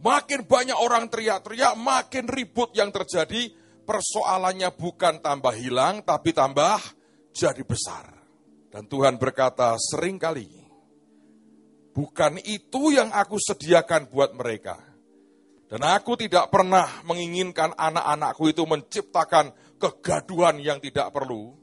Makin 0.00 0.48
banyak 0.48 0.78
orang 0.80 1.12
teriak-teriak, 1.12 1.76
makin 1.76 2.24
ribut 2.24 2.72
yang 2.72 2.88
terjadi. 2.88 3.52
Persoalannya 3.84 4.72
bukan 4.72 5.20
tambah 5.20 5.52
hilang, 5.52 6.00
tapi 6.00 6.32
tambah 6.32 6.80
jadi 7.36 7.60
besar. 7.66 8.08
Dan 8.70 8.86
Tuhan 8.86 9.18
berkata, 9.20 9.74
sering 9.76 10.16
kali, 10.16 10.46
bukan 11.92 12.38
itu 12.46 12.94
yang 12.94 13.12
aku 13.12 13.36
sediakan 13.36 14.08
buat 14.08 14.32
mereka. 14.32 14.78
Dan 15.70 15.86
aku 15.86 16.18
tidak 16.18 16.50
pernah 16.50 17.02
menginginkan 17.06 17.76
anak-anakku 17.76 18.50
itu 18.50 18.66
menciptakan 18.66 19.54
kegaduhan 19.78 20.58
yang 20.58 20.82
tidak 20.82 21.14
perlu. 21.14 21.54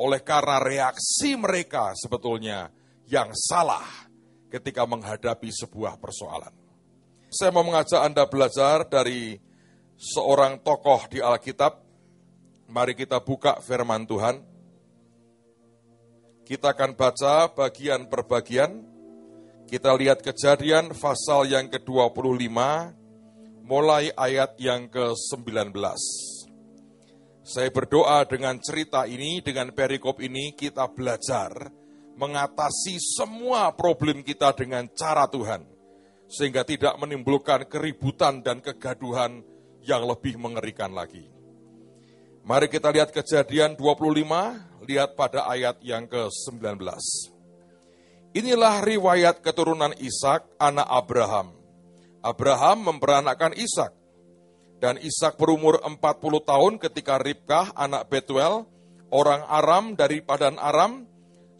Oleh 0.00 0.24
karena 0.24 0.58
reaksi 0.62 1.36
mereka 1.36 1.92
sebetulnya 1.92 2.72
yang 3.08 3.30
salah 3.36 3.84
ketika 4.48 4.88
menghadapi 4.88 5.52
sebuah 5.52 6.00
persoalan. 6.00 6.63
Saya 7.34 7.50
mau 7.50 7.66
mengajak 7.66 7.98
Anda 7.98 8.30
belajar 8.30 8.86
dari 8.86 9.34
seorang 9.98 10.62
tokoh 10.62 11.10
di 11.10 11.18
Alkitab. 11.18 11.82
Mari 12.70 12.94
kita 12.94 13.18
buka 13.18 13.58
firman 13.58 14.06
Tuhan. 14.06 14.38
Kita 16.46 16.70
akan 16.70 16.94
baca 16.94 17.50
bagian 17.50 18.06
per 18.06 18.22
bagian. 18.22 18.86
Kita 19.66 19.98
lihat 19.98 20.22
kejadian 20.22 20.94
pasal 20.94 21.50
yang 21.50 21.66
ke-25, 21.66 22.54
mulai 23.66 24.14
ayat 24.14 24.54
yang 24.62 24.86
ke-19. 24.86 25.74
Saya 27.42 27.68
berdoa 27.74 28.22
dengan 28.30 28.62
cerita 28.62 29.10
ini, 29.10 29.42
dengan 29.42 29.74
perikop 29.74 30.22
ini, 30.22 30.54
kita 30.54 30.86
belajar 30.86 31.50
mengatasi 32.14 32.94
semua 33.02 33.74
problem 33.74 34.22
kita 34.22 34.54
dengan 34.54 34.86
cara 34.94 35.26
Tuhan. 35.26 35.73
Sehingga 36.34 36.66
tidak 36.66 36.98
menimbulkan 36.98 37.70
keributan 37.70 38.42
dan 38.42 38.58
kegaduhan 38.58 39.46
yang 39.86 40.02
lebih 40.02 40.34
mengerikan 40.34 40.90
lagi. 40.90 41.30
Mari 42.42 42.66
kita 42.68 42.90
lihat 42.90 43.14
kejadian 43.14 43.78
25, 43.78 44.84
lihat 44.84 45.14
pada 45.14 45.46
ayat 45.46 45.78
yang 45.80 46.04
ke-19. 46.10 46.76
Inilah 48.34 48.82
riwayat 48.82 49.40
keturunan 49.40 49.94
Ishak, 49.94 50.58
anak 50.58 50.90
Abraham. 50.90 51.54
Abraham 52.18 52.90
memperanakkan 52.90 53.54
Ishak. 53.54 53.94
Dan 54.82 54.98
Ishak 54.98 55.38
berumur 55.38 55.78
40 55.80 56.02
tahun 56.42 56.72
ketika 56.82 57.16
Ribkah, 57.16 57.72
anak 57.78 58.10
Betuel, 58.10 58.66
orang 59.14 59.46
Aram 59.46 59.94
dari 59.94 60.18
Padan 60.18 60.58
Aram, 60.58 61.06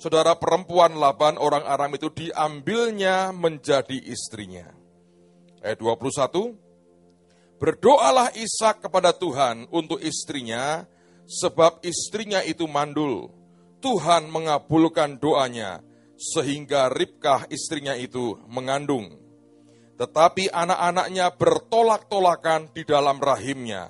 saudara 0.05 0.37
perempuan 0.37 1.01
Laban 1.01 1.41
orang 1.41 1.65
Aram 1.65 1.89
itu 1.97 2.13
diambilnya 2.13 3.33
menjadi 3.33 3.97
istrinya. 4.05 4.69
Ayat 5.65 5.81
21, 5.81 6.53
Berdoalah 7.57 8.29
Ishak 8.37 8.85
kepada 8.85 9.17
Tuhan 9.17 9.65
untuk 9.73 9.97
istrinya, 10.05 10.85
sebab 11.25 11.81
istrinya 11.81 12.45
itu 12.45 12.69
mandul. 12.69 13.33
Tuhan 13.81 14.29
mengabulkan 14.29 15.17
doanya, 15.17 15.81
sehingga 16.21 16.93
Ribkah 16.93 17.49
istrinya 17.49 17.97
itu 17.97 18.37
mengandung. 18.45 19.17
Tetapi 19.97 20.53
anak-anaknya 20.53 21.33
bertolak-tolakan 21.33 22.69
di 22.77 22.85
dalam 22.85 23.17
rahimnya. 23.17 23.89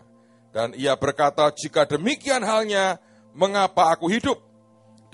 Dan 0.54 0.78
ia 0.78 0.94
berkata, 0.94 1.50
jika 1.50 1.90
demikian 1.90 2.46
halnya, 2.46 3.02
mengapa 3.34 3.90
aku 3.90 4.06
hidup? 4.06 4.43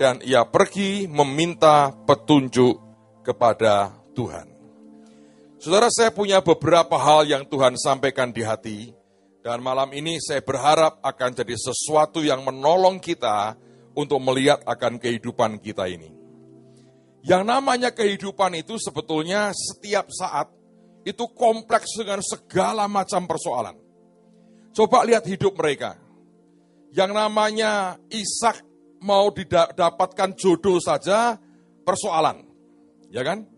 Dan 0.01 0.17
ia 0.25 0.41
pergi 0.49 1.05
meminta 1.05 1.93
petunjuk 1.93 2.73
kepada 3.21 3.93
Tuhan. 4.17 4.49
Saudara 5.61 5.93
saya 5.93 6.09
punya 6.09 6.41
beberapa 6.41 6.97
hal 6.97 7.29
yang 7.29 7.45
Tuhan 7.45 7.77
sampaikan 7.77 8.33
di 8.33 8.41
hati, 8.41 8.97
dan 9.45 9.61
malam 9.61 9.93
ini 9.93 10.17
saya 10.17 10.41
berharap 10.41 10.97
akan 11.05 11.37
jadi 11.37 11.53
sesuatu 11.53 12.25
yang 12.25 12.41
menolong 12.41 12.97
kita 12.97 13.53
untuk 13.93 14.17
melihat 14.25 14.65
akan 14.65 14.97
kehidupan 14.97 15.61
kita 15.61 15.85
ini. 15.85 16.09
Yang 17.21 17.43
namanya 17.45 17.93
kehidupan 17.93 18.57
itu 18.57 18.81
sebetulnya 18.81 19.53
setiap 19.53 20.09
saat 20.09 20.49
itu 21.05 21.29
kompleks 21.29 21.93
dengan 21.93 22.25
segala 22.25 22.89
macam 22.89 23.29
persoalan. 23.29 23.77
Coba 24.73 25.05
lihat 25.05 25.29
hidup 25.29 25.53
mereka. 25.53 25.93
Yang 26.89 27.11
namanya 27.13 28.01
Ishak 28.09 28.70
mau 29.01 29.33
didapatkan 29.33 30.37
jodoh 30.37 30.77
saja 30.77 31.35
persoalan. 31.83 32.45
Ya 33.11 33.25
kan? 33.25 33.51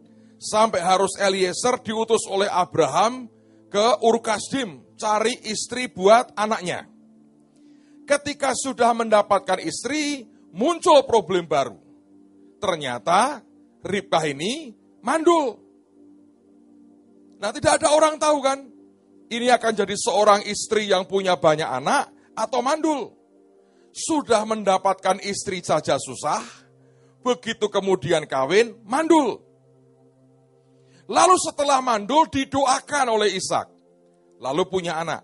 sampai 0.43 0.83
harus 0.83 1.15
Eliezer 1.15 1.79
diutus 1.79 2.27
oleh 2.27 2.51
Abraham 2.51 3.31
ke 3.71 4.03
Urkasdim 4.03 4.83
cari 4.99 5.39
istri 5.47 5.87
buat 5.87 6.35
anaknya. 6.35 6.83
Ketika 8.03 8.51
sudah 8.51 8.91
mendapatkan 8.91 9.63
istri, 9.63 10.27
muncul 10.51 11.07
problem 11.07 11.47
baru. 11.47 11.79
Ternyata 12.59 13.39
Ribkah 13.83 14.23
ini 14.27 14.75
mandul. 14.99 15.59
Nah 17.39 17.51
tidak 17.51 17.79
ada 17.83 17.95
orang 17.95 18.15
tahu 18.19 18.39
kan, 18.43 18.59
ini 19.27 19.47
akan 19.51 19.71
jadi 19.75 19.95
seorang 19.95 20.43
istri 20.47 20.87
yang 20.87 21.07
punya 21.07 21.39
banyak 21.39 21.67
anak 21.67 22.11
atau 22.35 22.59
mandul. 22.59 23.11
Sudah 23.93 24.41
mendapatkan 24.49 25.21
istri 25.21 25.61
saja 25.61 26.01
susah, 26.01 26.41
begitu 27.21 27.69
kemudian 27.69 28.25
kawin, 28.25 28.73
mandul. 28.89 29.37
Lalu 31.05 31.35
setelah 31.37 31.77
mandul 31.77 32.25
didoakan 32.25 33.13
oleh 33.13 33.37
Ishak. 33.37 33.69
Lalu 34.41 34.65
punya 34.65 34.97
anak. 34.97 35.21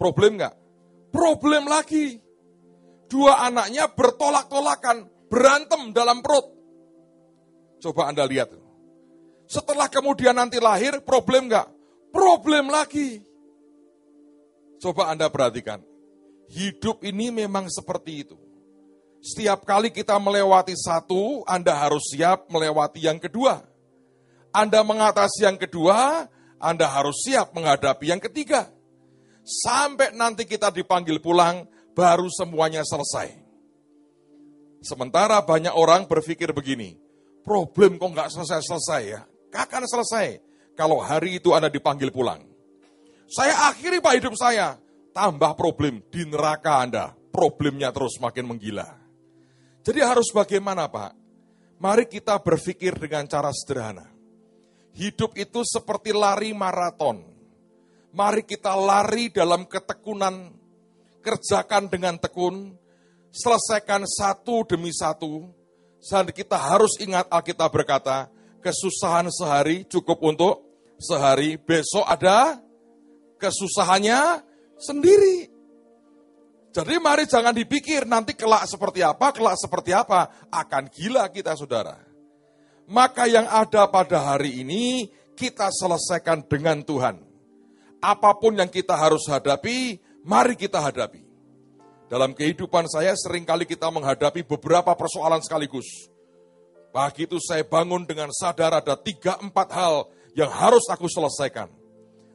Problem 0.00 0.40
nggak? 0.40 0.54
Problem 1.12 1.68
lagi. 1.68 2.16
Dua 3.12 3.44
anaknya 3.44 3.92
bertolak-tolakan, 3.92 5.28
berantem 5.28 5.92
dalam 5.92 6.24
perut. 6.24 6.48
Coba 7.84 8.08
Anda 8.08 8.24
lihat. 8.24 8.56
Setelah 9.44 9.92
kemudian 9.92 10.32
nanti 10.32 10.56
lahir, 10.56 11.04
problem 11.04 11.52
nggak? 11.52 11.68
Problem 12.08 12.72
lagi. 12.72 13.20
Coba 14.80 15.12
Anda 15.12 15.28
perhatikan. 15.28 15.91
Hidup 16.52 17.00
ini 17.00 17.32
memang 17.32 17.72
seperti 17.72 18.28
itu. 18.28 18.36
Setiap 19.24 19.64
kali 19.64 19.88
kita 19.88 20.18
melewati 20.20 20.76
satu, 20.76 21.46
Anda 21.48 21.72
harus 21.72 22.12
siap 22.12 22.52
melewati 22.52 23.08
yang 23.08 23.16
kedua. 23.16 23.64
Anda 24.52 24.84
mengatasi 24.84 25.48
yang 25.48 25.56
kedua, 25.56 26.28
Anda 26.60 26.90
harus 26.92 27.24
siap 27.24 27.56
menghadapi 27.56 28.12
yang 28.12 28.20
ketiga. 28.20 28.68
Sampai 29.40 30.12
nanti 30.12 30.44
kita 30.44 30.68
dipanggil 30.68 31.24
pulang, 31.24 31.64
baru 31.96 32.28
semuanya 32.28 32.84
selesai. 32.84 33.32
Sementara 34.82 35.38
banyak 35.40 35.72
orang 35.72 36.10
berpikir 36.10 36.50
begini, 36.50 36.98
problem 37.46 37.96
kok 37.96 38.10
nggak 38.10 38.28
selesai-selesai 38.34 39.02
ya? 39.06 39.22
Kapan 39.54 39.86
selesai? 39.86 40.26
Kalau 40.74 40.98
hari 40.98 41.38
itu 41.38 41.54
Anda 41.54 41.70
dipanggil 41.70 42.10
pulang. 42.10 42.42
Saya 43.30 43.70
akhiri 43.70 44.02
Pak 44.02 44.18
hidup 44.18 44.34
saya, 44.34 44.81
tambah 45.12 45.52
problem 45.54 46.00
di 46.08 46.24
neraka 46.24 46.82
Anda. 46.82 47.04
Problemnya 47.32 47.92
terus 47.92 48.20
makin 48.20 48.48
menggila. 48.48 48.88
Jadi 49.84 50.00
harus 50.04 50.28
bagaimana 50.32 50.88
Pak? 50.88 51.12
Mari 51.80 52.04
kita 52.06 52.38
berpikir 52.38 52.94
dengan 52.96 53.24
cara 53.26 53.50
sederhana. 53.50 54.06
Hidup 54.92 55.32
itu 55.34 55.64
seperti 55.64 56.12
lari 56.12 56.52
maraton. 56.52 57.24
Mari 58.12 58.44
kita 58.44 58.76
lari 58.76 59.32
dalam 59.32 59.64
ketekunan, 59.64 60.52
kerjakan 61.24 61.88
dengan 61.88 62.20
tekun, 62.20 62.76
selesaikan 63.32 64.04
satu 64.04 64.68
demi 64.68 64.92
satu, 64.92 65.48
dan 66.04 66.28
kita 66.28 66.60
harus 66.60 67.00
ingat 67.00 67.24
Alkitab 67.32 67.72
berkata, 67.72 68.28
kesusahan 68.60 69.32
sehari 69.32 69.88
cukup 69.88 70.20
untuk 70.20 70.60
sehari, 71.00 71.56
besok 71.56 72.04
ada 72.04 72.60
kesusahannya 73.40 74.44
sendiri. 74.82 75.48
Jadi 76.72 76.96
mari 76.98 77.28
jangan 77.28 77.52
dipikir 77.52 78.08
nanti 78.08 78.32
kelak 78.32 78.64
seperti 78.64 79.04
apa, 79.04 79.30
kelak 79.30 79.60
seperti 79.60 79.92
apa. 79.92 80.48
Akan 80.48 80.88
gila 80.88 81.28
kita 81.28 81.52
saudara. 81.54 82.00
Maka 82.88 83.28
yang 83.28 83.44
ada 83.46 83.86
pada 83.86 84.34
hari 84.34 84.64
ini 84.64 85.06
kita 85.36 85.68
selesaikan 85.68 86.44
dengan 86.48 86.80
Tuhan. 86.80 87.20
Apa 88.02 88.34
pun 88.34 88.58
yang 88.58 88.66
kita 88.66 88.98
harus 88.98 89.22
hadapi, 89.30 90.00
mari 90.26 90.58
kita 90.58 90.82
hadapi. 90.82 91.22
Dalam 92.10 92.34
kehidupan 92.36 92.88
saya 92.90 93.16
sering 93.16 93.46
kali 93.46 93.64
kita 93.64 93.88
menghadapi 93.88 94.42
beberapa 94.44 94.92
persoalan 94.92 95.40
sekaligus. 95.40 96.12
Pagi 96.92 97.24
itu 97.24 97.40
saya 97.40 97.64
bangun 97.64 98.04
dengan 98.04 98.28
sadar 98.36 98.76
ada 98.76 98.92
tiga 99.00 99.40
empat 99.40 99.68
hal 99.72 100.12
yang 100.36 100.52
harus 100.52 100.84
aku 100.92 101.08
selesaikan. 101.08 101.72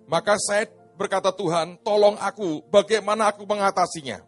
Maka 0.10 0.34
saya 0.42 0.66
berkata 0.98 1.30
Tuhan, 1.30 1.78
tolong 1.86 2.18
aku 2.18 2.66
bagaimana 2.68 3.30
aku 3.30 3.46
mengatasinya. 3.46 4.26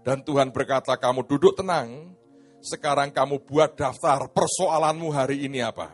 Dan 0.00 0.24
Tuhan 0.24 0.50
berkata, 0.50 0.96
kamu 0.96 1.28
duduk 1.28 1.58
tenang, 1.60 2.16
sekarang 2.64 3.12
kamu 3.12 3.44
buat 3.44 3.76
daftar 3.76 4.26
persoalanmu 4.32 5.12
hari 5.12 5.44
ini 5.44 5.60
apa. 5.60 5.92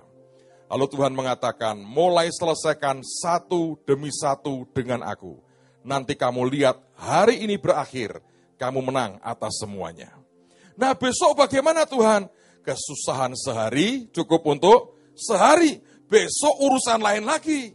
Lalu 0.72 0.86
Tuhan 0.88 1.12
mengatakan, 1.12 1.76
mulai 1.76 2.32
selesaikan 2.32 3.04
satu 3.04 3.76
demi 3.84 4.08
satu 4.08 4.64
dengan 4.72 5.04
aku. 5.04 5.36
Nanti 5.84 6.16
kamu 6.16 6.48
lihat 6.48 6.80
hari 6.96 7.44
ini 7.44 7.58
berakhir, 7.58 8.22
kamu 8.56 8.80
menang 8.80 9.18
atas 9.20 9.60
semuanya. 9.60 10.14
Nah 10.78 10.96
besok 10.96 11.36
bagaimana 11.36 11.84
Tuhan? 11.84 12.30
Kesusahan 12.62 13.34
sehari 13.34 14.08
cukup 14.14 14.46
untuk 14.46 14.96
sehari. 15.18 15.82
Besok 16.08 16.54
urusan 16.60 17.00
lain 17.02 17.24
lagi. 17.26 17.72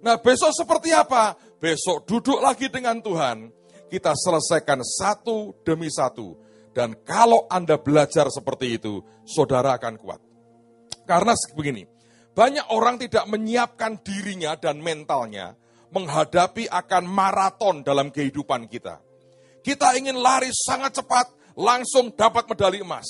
Nah 0.00 0.18
besok 0.18 0.50
seperti 0.54 0.90
apa? 0.90 1.36
Besok 1.64 2.04
duduk 2.04 2.44
lagi 2.44 2.68
dengan 2.68 3.00
Tuhan. 3.00 3.48
Kita 3.88 4.12
selesaikan 4.12 4.84
satu 4.84 5.64
demi 5.64 5.88
satu. 5.88 6.36
Dan 6.76 6.92
kalau 7.08 7.48
Anda 7.48 7.80
belajar 7.80 8.28
seperti 8.28 8.76
itu, 8.76 9.00
saudara 9.24 9.72
akan 9.80 9.96
kuat. 9.96 10.20
Karena 11.08 11.32
begini, 11.56 11.88
banyak 12.36 12.68
orang 12.68 13.00
tidak 13.00 13.24
menyiapkan 13.32 13.96
dirinya 14.04 14.60
dan 14.60 14.84
mentalnya 14.84 15.56
menghadapi 15.88 16.68
akan 16.68 17.08
maraton 17.08 17.80
dalam 17.80 18.12
kehidupan 18.12 18.68
kita. 18.68 19.00
Kita 19.64 19.96
ingin 19.96 20.20
lari 20.20 20.52
sangat 20.52 21.00
cepat, 21.00 21.32
langsung 21.56 22.12
dapat 22.12 22.44
medali 22.44 22.84
emas. 22.84 23.08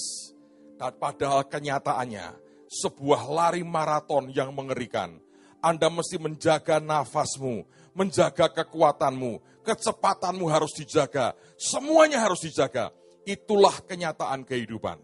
Dan 0.79 0.95
padahal 1.03 1.51
kenyataannya, 1.51 2.39
sebuah 2.71 3.27
lari 3.35 3.67
maraton 3.67 4.31
yang 4.31 4.55
mengerikan. 4.55 5.19
Anda 5.59 5.91
mesti 5.91 6.23
menjaga 6.23 6.79
nafasmu, 6.79 7.65
menjaga 7.95 8.51
kekuatanmu, 8.51 9.63
kecepatanmu 9.63 10.45
harus 10.51 10.75
dijaga, 10.75 11.33
semuanya 11.57 12.21
harus 12.21 12.43
dijaga. 12.45 12.91
Itulah 13.25 13.81
kenyataan 13.89 14.45
kehidupan. 14.45 15.01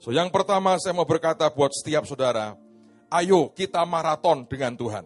So 0.00 0.16
yang 0.16 0.32
pertama 0.32 0.80
saya 0.80 0.96
mau 0.96 1.04
berkata 1.04 1.44
buat 1.52 1.68
setiap 1.76 2.08
saudara, 2.08 2.56
Ayo 3.10 3.52
kita 3.52 3.84
maraton 3.84 4.48
dengan 4.48 4.78
Tuhan. 4.78 5.04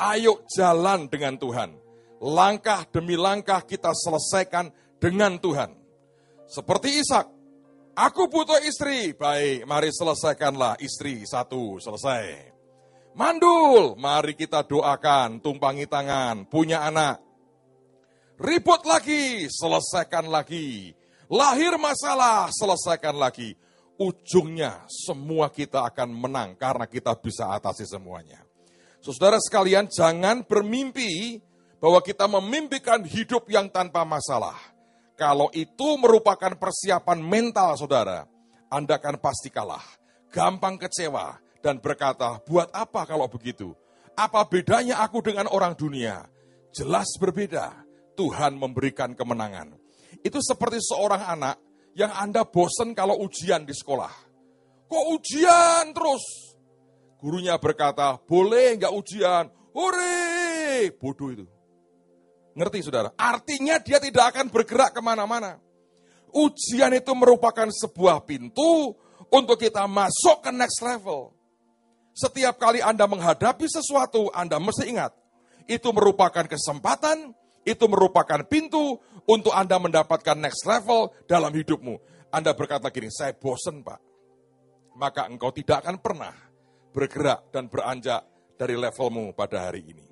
Ayo 0.00 0.42
jalan 0.50 1.06
dengan 1.06 1.36
Tuhan. 1.36 1.76
Langkah 2.18 2.88
demi 2.88 3.14
langkah 3.14 3.60
kita 3.62 3.92
selesaikan 3.92 4.72
dengan 4.96 5.36
Tuhan. 5.36 5.76
Seperti 6.48 7.04
Ishak, 7.04 7.28
aku 7.92 8.32
butuh 8.32 8.56
istri. 8.64 9.12
Baik, 9.12 9.68
mari 9.68 9.92
selesaikanlah 9.92 10.80
istri 10.80 11.28
satu, 11.28 11.76
selesai. 11.76 12.55
Mandul, 13.16 13.96
mari 13.96 14.36
kita 14.36 14.60
doakan, 14.68 15.40
tumpangi 15.40 15.88
tangan, 15.88 16.44
punya 16.52 16.84
anak. 16.84 17.24
Ribut 18.36 18.84
lagi, 18.84 19.48
selesaikan 19.48 20.28
lagi. 20.28 20.92
Lahir 21.32 21.80
masalah, 21.80 22.52
selesaikan 22.52 23.16
lagi 23.16 23.56
ujungnya 23.96 24.84
semua 24.88 25.48
kita 25.48 25.84
akan 25.88 26.08
menang 26.12 26.50
karena 26.56 26.84
kita 26.84 27.16
bisa 27.16 27.52
atasi 27.52 27.88
semuanya. 27.88 28.44
Saudara 29.00 29.40
sekalian, 29.40 29.88
jangan 29.88 30.44
bermimpi 30.44 31.40
bahwa 31.80 32.00
kita 32.04 32.26
memimpikan 32.28 33.04
hidup 33.04 33.48
yang 33.48 33.70
tanpa 33.70 34.04
masalah. 34.04 34.56
Kalau 35.16 35.48
itu 35.56 35.96
merupakan 35.96 36.52
persiapan 36.52 37.18
mental 37.24 37.72
saudara, 37.80 38.28
Anda 38.68 39.00
akan 39.00 39.16
pasti 39.16 39.48
kalah, 39.48 39.84
gampang 40.28 40.76
kecewa, 40.76 41.40
dan 41.66 41.82
berkata, 41.82 42.38
buat 42.46 42.70
apa 42.70 43.02
kalau 43.10 43.26
begitu? 43.26 43.74
Apa 44.14 44.46
bedanya 44.46 45.02
aku 45.02 45.18
dengan 45.18 45.50
orang 45.50 45.74
dunia? 45.74 46.22
Jelas 46.70 47.10
berbeda, 47.18 47.74
Tuhan 48.14 48.54
memberikan 48.54 49.18
kemenangan. 49.18 49.74
Itu 50.22 50.38
seperti 50.38 50.78
seorang 50.78 51.26
anak 51.26 51.58
yang 51.98 52.14
Anda 52.14 52.46
bosen 52.46 52.94
kalau 52.94 53.18
ujian 53.18 53.66
di 53.66 53.74
sekolah. 53.74 54.14
Kok 54.86 55.04
ujian 55.18 55.90
terus? 55.90 56.54
Gurunya 57.18 57.58
berkata, 57.58 58.14
boleh 58.22 58.78
nggak 58.78 58.94
ujian? 58.94 59.50
Hore! 59.74 60.94
Bodoh 61.02 61.34
itu. 61.34 61.46
Ngerti 62.54 62.86
saudara? 62.86 63.10
Artinya 63.18 63.82
dia 63.82 63.98
tidak 63.98 64.32
akan 64.32 64.54
bergerak 64.54 64.94
ke 64.94 65.02
mana-mana. 65.02 65.58
Ujian 66.30 66.94
itu 66.94 67.12
merupakan 67.12 67.68
sebuah 67.68 68.22
pintu 68.22 68.94
untuk 69.28 69.58
kita 69.60 69.84
masuk 69.90 70.40
ke 70.46 70.54
next 70.54 70.80
level. 70.80 71.35
Setiap 72.16 72.56
kali 72.56 72.80
Anda 72.80 73.04
menghadapi 73.04 73.68
sesuatu, 73.68 74.32
Anda 74.32 74.56
mesti 74.56 74.88
ingat, 74.88 75.12
itu 75.68 75.92
merupakan 75.92 76.48
kesempatan 76.48 77.36
itu 77.66 77.84
merupakan 77.90 78.46
pintu 78.46 79.02
untuk 79.26 79.50
Anda 79.50 79.82
mendapatkan 79.82 80.38
next 80.38 80.62
level 80.70 81.10
dalam 81.26 81.50
hidupmu. 81.50 81.98
Anda 82.30 82.54
berkata 82.54 82.94
gini, 82.94 83.10
saya 83.10 83.34
bosen 83.34 83.82
Pak. 83.82 84.00
Maka 84.96 85.26
engkau 85.26 85.50
tidak 85.50 85.82
akan 85.82 85.98
pernah 85.98 86.32
bergerak 86.94 87.50
dan 87.50 87.66
beranjak 87.66 88.22
dari 88.54 88.78
levelmu 88.78 89.34
pada 89.34 89.68
hari 89.68 89.82
ini. 89.82 90.06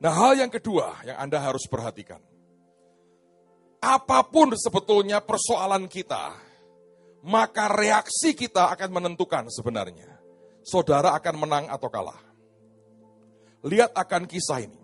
Nah 0.00 0.14
hal 0.14 0.38
yang 0.38 0.48
kedua 0.54 1.02
yang 1.02 1.18
Anda 1.18 1.42
harus 1.42 1.66
perhatikan. 1.66 2.22
Apa 3.84 4.24
pun 4.24 4.54
sebetulnya 4.56 5.20
persoalan 5.20 5.90
kita, 5.90 6.32
maka 7.26 7.68
reaksi 7.68 8.32
kita 8.32 8.72
akan 8.72 9.02
menentukan 9.02 9.50
sebenarnya. 9.52 10.13
Saudara 10.64 11.12
akan 11.12 11.34
menang 11.36 11.64
atau 11.68 11.92
kalah. 11.92 12.18
Lihat 13.64 13.92
akan 13.92 14.24
kisah 14.24 14.64
ini. 14.64 14.80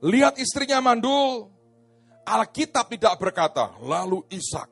Lihat 0.00 0.38
istrinya 0.38 0.78
mandul. 0.80 1.50
Alkitab 2.22 2.86
tidak 2.94 3.18
berkata, 3.18 3.74
lalu 3.82 4.22
Ishak 4.30 4.70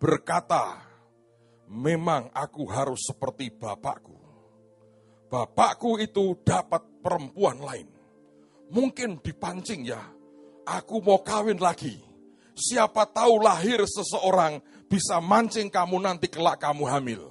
berkata, 0.00 0.82
memang 1.70 2.32
aku 2.34 2.66
harus 2.66 3.06
seperti 3.06 3.54
bapakku. 3.54 4.18
Bapakku 5.30 6.00
itu 6.02 6.34
dapat 6.42 6.82
perempuan 6.98 7.62
lain. 7.62 7.86
Mungkin 8.74 9.22
dipancing 9.22 9.86
ya, 9.86 10.02
aku 10.66 10.98
mau 10.98 11.22
kawin 11.22 11.60
lagi. 11.62 12.02
Siapa 12.58 13.06
tahu 13.06 13.38
lahir 13.38 13.86
seseorang 13.86 14.58
bisa 14.90 15.22
mancing 15.22 15.70
kamu 15.70 16.02
nanti 16.02 16.26
kelak 16.26 16.58
kamu 16.58 16.82
hamil. 16.90 17.22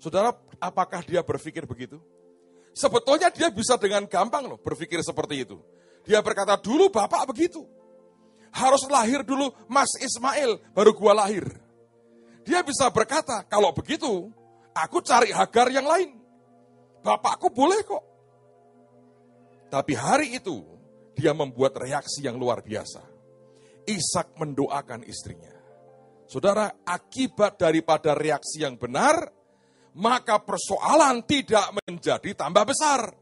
Saudara, 0.00 0.32
apakah 0.60 1.04
dia 1.04 1.20
berpikir 1.24 1.64
begitu? 1.64 2.00
Sebetulnya 2.76 3.32
dia 3.32 3.48
bisa 3.48 3.80
dengan 3.80 4.04
gampang 4.04 4.44
loh 4.44 4.60
berpikir 4.60 5.00
seperti 5.00 5.48
itu. 5.48 5.56
Dia 6.04 6.20
berkata, 6.20 6.60
dulu 6.60 6.92
bapak 6.92 7.24
begitu. 7.32 7.64
Harus 8.52 8.84
lahir 8.88 9.24
dulu 9.24 9.52
Mas 9.66 9.90
Ismail, 9.96 10.60
baru 10.76 10.92
gua 10.92 11.24
lahir. 11.24 11.44
Dia 12.46 12.62
bisa 12.62 12.86
berkata, 12.92 13.42
kalau 13.48 13.74
begitu, 13.74 14.30
aku 14.76 15.02
cari 15.02 15.34
Hagar 15.34 15.72
yang 15.72 15.88
lain. 15.88 16.14
Bapakku 17.02 17.50
boleh 17.50 17.82
kok. 17.82 18.04
Tapi 19.66 19.92
hari 19.98 20.38
itu, 20.38 20.62
dia 21.16 21.34
membuat 21.34 21.74
reaksi 21.80 22.22
yang 22.22 22.38
luar 22.38 22.62
biasa. 22.62 23.02
Ishak 23.88 24.38
mendoakan 24.38 25.02
istrinya. 25.08 25.52
Saudara, 26.26 26.70
akibat 26.86 27.58
daripada 27.58 28.14
reaksi 28.14 28.62
yang 28.62 28.78
benar, 28.78 29.35
maka 29.96 30.36
persoalan 30.36 31.24
tidak 31.24 31.72
menjadi 31.80 32.36
tambah 32.36 32.68
besar. 32.68 33.16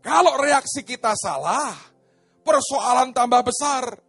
Kalau 0.00 0.40
reaksi 0.40 0.80
kita 0.80 1.12
salah, 1.12 1.76
persoalan 2.40 3.12
tambah 3.12 3.44
besar. 3.44 4.00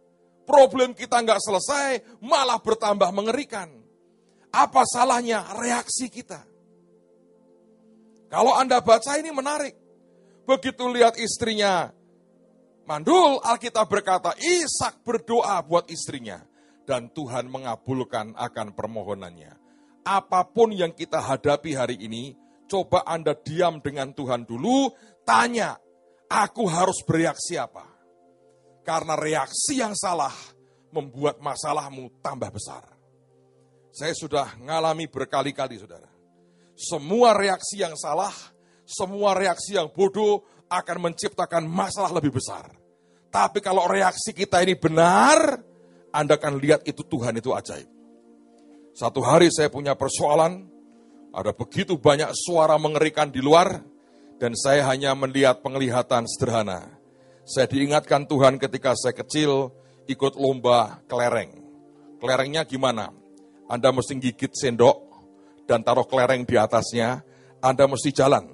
Problem 0.48 0.96
kita 0.96 1.20
nggak 1.20 1.38
selesai, 1.38 2.18
malah 2.24 2.58
bertambah 2.58 3.12
mengerikan. 3.12 3.68
Apa 4.48 4.82
salahnya 4.88 5.44
reaksi 5.60 6.08
kita? 6.08 6.40
Kalau 8.32 8.56
Anda 8.56 8.80
baca 8.80 9.20
ini 9.20 9.28
menarik. 9.28 9.76
Begitu 10.42 10.88
lihat 10.90 11.20
istrinya 11.20 11.92
mandul, 12.88 13.38
Alkitab 13.44 13.86
berkata, 13.86 14.34
Ishak 14.40 15.04
berdoa 15.06 15.60
buat 15.62 15.86
istrinya. 15.92 16.42
Dan 16.82 17.14
Tuhan 17.14 17.46
mengabulkan 17.46 18.34
akan 18.34 18.74
permohonannya 18.74 19.51
apa 20.02 20.46
pun 20.50 20.74
yang 20.74 20.90
kita 20.94 21.22
hadapi 21.22 21.78
hari 21.78 21.96
ini, 22.02 22.34
coba 22.66 23.06
Anda 23.06 23.38
diam 23.38 23.78
dengan 23.78 24.10
Tuhan 24.14 24.46
dulu, 24.46 24.90
tanya, 25.22 25.78
aku 26.26 26.66
harus 26.66 27.02
bereaksi 27.06 27.58
apa? 27.58 27.86
Karena 28.82 29.14
reaksi 29.14 29.78
yang 29.78 29.94
salah 29.94 30.34
membuat 30.90 31.38
masalahmu 31.38 32.18
tambah 32.20 32.50
besar. 32.50 32.82
Saya 33.92 34.16
sudah 34.16 34.58
ngalami 34.58 35.06
berkali-kali, 35.06 35.78
saudara. 35.78 36.08
Semua 36.74 37.36
reaksi 37.36 37.78
yang 37.78 37.94
salah, 37.94 38.32
semua 38.82 39.36
reaksi 39.36 39.76
yang 39.76 39.92
bodoh 39.92 40.42
akan 40.66 41.12
menciptakan 41.12 41.68
masalah 41.68 42.10
lebih 42.16 42.34
besar. 42.34 42.72
Tapi 43.28 43.60
kalau 43.60 43.84
reaksi 43.86 44.32
kita 44.32 44.64
ini 44.64 44.76
benar, 44.76 45.60
Anda 46.12 46.36
akan 46.40 46.58
lihat 46.58 46.84
itu 46.88 47.04
Tuhan 47.04 47.36
itu 47.38 47.52
ajaib. 47.52 48.01
Satu 48.92 49.24
hari 49.24 49.48
saya 49.48 49.72
punya 49.72 49.96
persoalan, 49.96 50.68
ada 51.32 51.56
begitu 51.56 51.96
banyak 51.96 52.28
suara 52.36 52.76
mengerikan 52.76 53.32
di 53.32 53.40
luar, 53.40 53.80
dan 54.36 54.52
saya 54.52 54.84
hanya 54.92 55.16
melihat 55.16 55.64
penglihatan 55.64 56.28
sederhana. 56.28 56.92
Saya 57.48 57.64
diingatkan 57.72 58.28
Tuhan 58.28 58.60
ketika 58.60 58.92
saya 58.92 59.16
kecil 59.16 59.72
ikut 60.04 60.36
lomba 60.36 61.00
kelereng. 61.08 61.56
Kelerengnya 62.20 62.68
gimana? 62.68 63.10
Anda 63.66 63.90
mesti 63.90 64.14
gigit 64.20 64.52
sendok 64.52 64.98
dan 65.64 65.80
taruh 65.80 66.04
kelereng 66.04 66.44
di 66.44 66.60
atasnya. 66.60 67.24
Anda 67.64 67.88
mesti 67.88 68.12
jalan. 68.12 68.44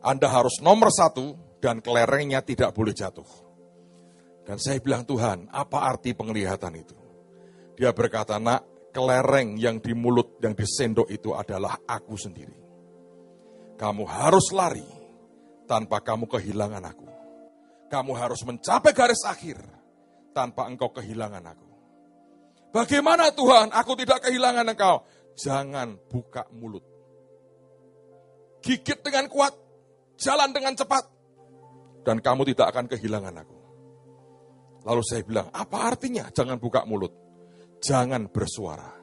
Anda 0.00 0.32
harus 0.32 0.64
nomor 0.64 0.88
satu 0.94 1.36
dan 1.60 1.84
kelerengnya 1.84 2.40
tidak 2.40 2.72
boleh 2.72 2.94
jatuh. 2.94 3.26
Dan 4.48 4.56
saya 4.56 4.80
bilang, 4.80 5.04
Tuhan, 5.04 5.52
apa 5.52 5.84
arti 5.84 6.16
penglihatan 6.16 6.72
itu? 6.78 6.96
Dia 7.76 7.92
berkata, 7.92 8.40
nak, 8.40 8.77
kelereng 8.92 9.60
yang 9.60 9.78
di 9.78 9.92
mulut, 9.92 10.40
yang 10.40 10.56
di 10.56 10.64
sendok 10.64 11.08
itu 11.12 11.32
adalah 11.36 11.78
aku 11.84 12.14
sendiri. 12.16 12.56
Kamu 13.78 14.02
harus 14.08 14.50
lari 14.50 14.86
tanpa 15.68 16.02
kamu 16.02 16.26
kehilangan 16.26 16.82
aku. 16.82 17.08
Kamu 17.88 18.12
harus 18.16 18.42
mencapai 18.44 18.92
garis 18.92 19.22
akhir 19.24 19.60
tanpa 20.36 20.68
engkau 20.68 20.92
kehilangan 20.92 21.44
aku. 21.44 21.68
Bagaimana 22.68 23.32
Tuhan, 23.32 23.72
aku 23.72 23.96
tidak 23.96 24.28
kehilangan 24.28 24.66
engkau? 24.66 25.06
Jangan 25.38 25.96
buka 26.10 26.44
mulut. 26.52 26.84
Gigit 28.60 29.00
dengan 29.00 29.30
kuat, 29.30 29.54
jalan 30.18 30.50
dengan 30.52 30.74
cepat, 30.74 31.06
dan 32.02 32.18
kamu 32.18 32.52
tidak 32.52 32.74
akan 32.74 32.90
kehilangan 32.90 33.34
aku. 33.40 33.56
Lalu 34.84 35.02
saya 35.06 35.22
bilang, 35.24 35.48
apa 35.54 35.78
artinya 35.94 36.26
jangan 36.34 36.58
buka 36.58 36.82
mulut? 36.84 37.27
Jangan 37.78 38.30
bersuara. 38.30 38.98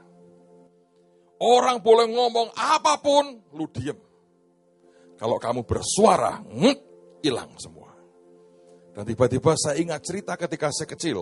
Orang 1.40 1.84
boleh 1.84 2.08
ngomong 2.12 2.56
apa 2.56 3.00
pun, 3.04 3.44
lu 3.52 3.68
diem. 3.72 4.00
Kalau 5.16 5.40
kamu 5.40 5.64
bersuara, 5.64 6.44
hilang 7.24 7.56
semua. 7.60 7.92
Dan 8.96 9.04
tiba-tiba 9.04 9.56
saya 9.60 9.76
ingat 9.80 10.00
cerita 10.08 10.40
ketika 10.40 10.72
saya 10.72 10.88
kecil, 10.88 11.20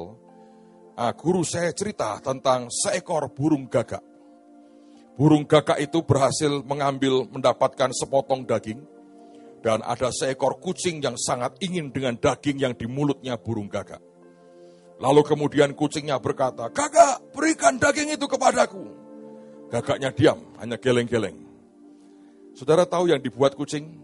ah, 0.93 1.13
guru 1.17 1.41
saya 1.41 1.73
cerita 1.73 2.21
tentang 2.21 2.69
seekor 2.69 3.33
burung 3.33 3.65
gagak. 3.65 4.01
Burung 5.17 5.45
gagak 5.45 5.81
itu 5.81 6.05
berhasil 6.05 6.61
mengambil, 6.65 7.25
mendapatkan 7.29 7.89
sepotong 7.93 8.45
daging. 8.45 8.81
Dan 9.63 9.79
ada 9.79 10.11
seekor 10.11 10.59
kucing 10.59 10.99
yang 10.99 11.15
sangat 11.15 11.55
ingin 11.63 11.89
dengan 11.89 12.19
daging 12.19 12.61
yang 12.61 12.73
di 12.75 12.85
mulutnya 12.85 13.39
burung 13.39 13.71
gagak. 13.71 14.12
Lalu 15.03 15.21
kemudian 15.27 15.75
kucingnya 15.75 16.15
berkata, 16.23 16.71
Gagak, 16.71 17.35
berikan 17.35 17.75
daging 17.75 18.15
itu 18.15 18.23
kepadaku. 18.23 18.87
Gagaknya 19.67 20.15
diam, 20.15 20.39
hanya 20.63 20.79
geleng-geleng. 20.79 21.43
Saudara 22.55 22.87
tahu 22.87 23.11
yang 23.11 23.19
dibuat 23.19 23.59
kucing? 23.59 23.99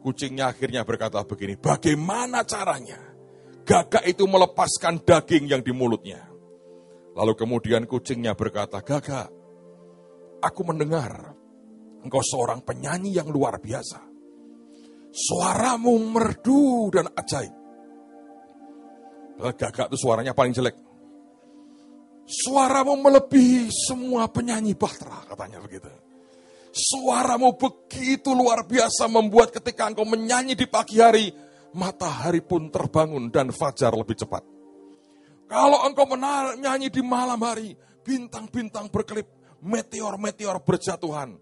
Kucingnya 0.00 0.48
akhirnya 0.48 0.80
berkata 0.88 1.20
begini, 1.28 1.60
bagaimana 1.60 2.40
caranya? 2.48 2.96
Gagak 3.68 4.08
itu 4.08 4.24
melepaskan 4.24 5.04
daging 5.04 5.52
yang 5.52 5.60
di 5.60 5.76
mulutnya. 5.76 6.24
Lalu 7.12 7.36
kemudian 7.36 7.84
kucingnya 7.84 8.32
berkata, 8.32 8.80
Gagak, 8.80 9.28
aku 10.40 10.60
mendengar 10.64 11.36
engkau 12.00 12.24
seorang 12.24 12.64
penyanyi 12.64 13.12
yang 13.12 13.28
luar 13.28 13.60
biasa. 13.60 14.08
Suaramu 15.12 16.00
merdu 16.00 16.88
dan 16.88 17.12
ajaib. 17.12 17.59
Gagak 19.40 19.88
itu 19.88 19.96
suaranya 19.96 20.36
paling 20.36 20.52
jelek. 20.52 20.76
Suaramu 22.30 22.94
melebihi 23.00 23.72
semua 23.72 24.30
penyanyi 24.30 24.76
Bahtera, 24.76 25.24
katanya 25.26 25.58
begitu. 25.58 25.90
Suaramu 26.70 27.58
begitu 27.58 28.30
luar 28.30 28.62
biasa 28.62 29.10
membuat 29.10 29.50
ketika 29.50 29.90
engkau 29.90 30.06
menyanyi 30.06 30.54
di 30.54 30.70
pagi 30.70 31.02
hari, 31.02 31.34
matahari 31.74 32.38
pun 32.38 32.70
terbangun 32.70 33.32
dan 33.34 33.50
fajar 33.50 33.90
lebih 33.90 34.14
cepat. 34.14 34.46
Kalau 35.50 35.82
engkau 35.82 36.06
menyanyi 36.06 36.94
di 36.94 37.02
malam 37.02 37.42
hari, 37.42 37.74
bintang-bintang 38.06 38.86
berkelip, 38.94 39.26
meteor-meteor 39.58 40.62
berjatuhan. 40.62 41.34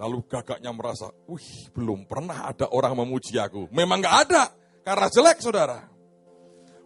Lalu 0.00 0.24
gagaknya 0.24 0.72
merasa, 0.72 1.12
wih 1.28 1.68
belum 1.74 2.08
pernah 2.08 2.48
ada 2.48 2.70
orang 2.72 2.96
memuji 2.96 3.36
aku. 3.36 3.68
Memang 3.74 4.00
gak 4.00 4.16
ada, 4.30 4.42
karena 4.86 5.06
jelek 5.12 5.42
saudara. 5.44 5.97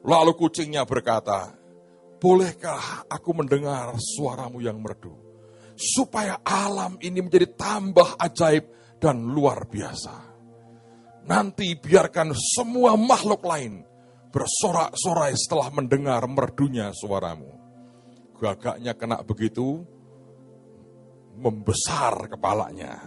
Lalu 0.03 0.33
kucingnya 0.35 0.83
berkata, 0.83 1.55
bolehkah 2.19 3.07
aku 3.07 3.31
mendengar 3.35 3.95
suaramu 3.99 4.59
yang 4.59 4.83
merdu? 4.83 5.15
Supaya 5.79 6.43
alam 6.43 6.99
ini 6.99 7.23
menjadi 7.23 7.47
tambah 7.55 8.19
ajaib 8.19 8.67
dan 8.99 9.23
luar 9.23 9.67
biasa. 9.71 10.15
Nanti 11.27 11.79
biarkan 11.79 12.35
semua 12.35 12.99
makhluk 12.99 13.47
lain 13.47 13.87
bersorak-sorai 14.35 15.39
setelah 15.39 15.71
mendengar 15.71 16.27
merdunya 16.27 16.91
suaramu. 16.91 17.51
Gagaknya 18.43 18.99
kena 18.99 19.23
begitu, 19.23 19.87
membesar 21.39 22.27
kepalanya. 22.27 22.99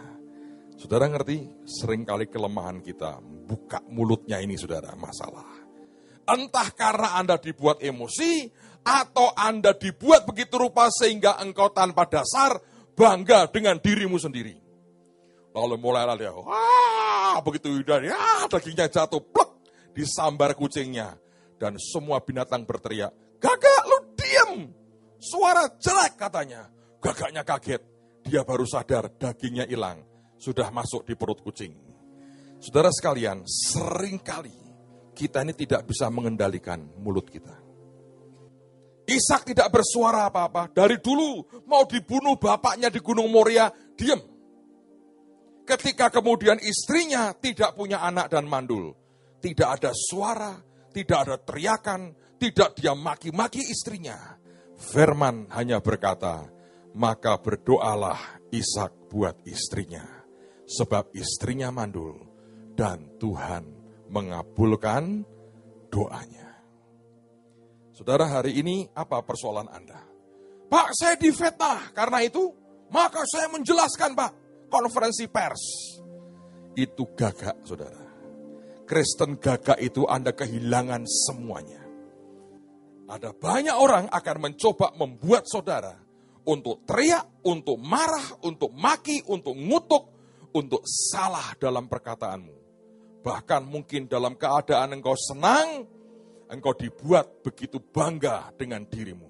Saudara 0.80 1.12
ngerti, 1.12 1.68
sering 1.68 2.08
kali 2.08 2.32
kelemahan 2.32 2.80
kita, 2.80 3.20
buka 3.20 3.84
mulutnya 3.92 4.40
ini 4.40 4.56
saudara, 4.56 4.96
masalah. 4.96 5.64
Entah 6.25 6.74
karena 6.74 7.22
Anda 7.22 7.38
dibuat 7.38 7.86
emosi, 7.86 8.50
atau 8.86 9.34
Anda 9.34 9.74
dibuat 9.74 10.29
begitu 10.29 10.62
rupa 10.62 10.94
sehingga 10.94 11.41
engkau 11.41 11.74
tanpa 11.74 12.05
dasar 12.05 12.62
bangga 12.94 13.50
dengan 13.50 13.82
dirimu 13.82 14.22
sendiri. 14.22 14.53
Lalu 15.58 15.75
mulailah 15.82 16.15
dia, 16.20 16.32
wah 16.36 17.41
begitu 17.41 17.82
udah 17.82 18.03
ya 18.05 18.46
dagingnya 18.46 18.91
jatuh, 18.91 19.24
plek, 19.25 19.50
disambar 19.98 20.53
kucingnya. 20.53 21.17
Dan 21.55 21.79
semua 21.79 22.20
binatang 22.20 22.67
berteriak, 22.67 23.39
gagak 23.39 23.82
lu 23.88 24.00
diem, 24.20 24.51
suara 25.17 25.65
jelek 25.79 26.20
katanya. 26.20 26.67
Gagaknya 27.00 27.48
kaget, 27.48 27.82
dia 28.27 28.44
baru 28.44 28.67
sadar 28.67 29.08
dagingnya 29.15 29.63
hilang, 29.63 30.03
sudah 30.36 30.67
masuk 30.75 31.08
di 31.08 31.15
perut 31.15 31.39
kucing. 31.39 31.72
Saudara 32.60 32.91
sekalian, 32.91 33.48
sering 33.48 34.20
kali 34.20 34.64
kita 35.15 35.48
ini 35.48 35.55
tidak 35.55 35.88
bisa 35.88 36.12
mengendalikan 36.12 36.84
mulut 37.00 37.31
kita. 37.31 37.55
Ishak 39.05 39.53
tidak 39.53 39.69
bersuara 39.69 40.27
apa-apa. 40.27 40.74
Dari 40.74 40.98
dulu 41.00 41.45
mau 41.69 41.86
dibunuh 41.86 42.36
bapaknya 42.41 42.89
di 42.89 43.00
Gunung 43.00 43.29
Moria, 43.29 43.69
diam. 43.93 44.17
Ketika 45.65 46.10
kemudian 46.13 46.60
istrinya 46.62 47.34
tidak 47.34 47.74
punya 47.77 48.01
anak 48.01 48.29
dan 48.34 48.45
mandul. 48.50 48.93
Tidak 49.41 49.69
ada 49.69 49.93
suara, 49.93 50.57
tidak 50.89 51.17
ada 51.22 51.38
teriakan, 51.38 52.17
tidak 52.41 52.74
dia 52.77 52.98
maki-maki 52.98 53.62
istrinya. 53.62 54.17
Firman 54.75 55.48
hanya 55.53 55.79
berkata, 55.79 56.50
maka 56.98 57.38
berdoalah 57.38 58.41
Ishak 58.50 59.12
buat 59.12 59.43
istrinya, 59.45 60.03
sebab 60.65 61.13
istrinya 61.13 61.69
mandul, 61.69 62.15
dan 62.74 63.19
Tuhan 63.19 63.75
mengabulkan 64.15 65.27
doanya. 65.91 66.63
Saudara, 67.91 68.27
hari 68.31 68.55
ini 68.60 68.88
apa 68.95 69.19
persoalan 69.24 69.67
Anda? 69.67 70.00
Pak, 70.72 70.95
saya 70.95 71.19
difetnah 71.19 71.91
karena 71.91 72.24
itu, 72.24 72.51
maka 72.91 73.27
saya 73.27 73.51
menjelaskan, 73.51 74.15
Pak, 74.15 74.31
konferensi 74.72 75.27
pers. 75.27 75.63
Itu 76.75 77.12
gagak, 77.15 77.63
saudara. 77.67 78.03
Kristen 78.88 79.39
gagak 79.39 79.79
itu 79.84 80.07
Anda 80.07 80.31
kehilangan 80.31 81.03
semuanya. 81.07 81.84
Ada 83.05 83.31
banyak 83.38 83.75
orang 83.77 84.05
akan 84.10 84.38
mencoba 84.41 84.91
membuat 84.98 85.45
saudara 85.45 85.93
untuk 86.45 86.84
teriak, 86.89 87.45
untuk 87.45 87.77
marah, 87.77 88.41
untuk 88.43 88.74
maki, 88.74 89.24
untuk 89.29 89.53
ngutuk, 89.53 90.03
untuk 90.57 90.81
salah 90.86 91.53
dalam 91.62 91.86
perkataanmu. 91.86 92.64
Bahkan 93.25 93.65
mungkin 93.65 94.05
dalam 94.05 94.38
keadaan 94.38 95.01
engkau 95.01 95.17
senang, 95.17 95.82
engkau 96.46 96.77
dibuat 96.77 97.41
begitu 97.41 97.82
bangga 97.82 98.53
dengan 98.53 98.86
dirimu. 98.86 99.25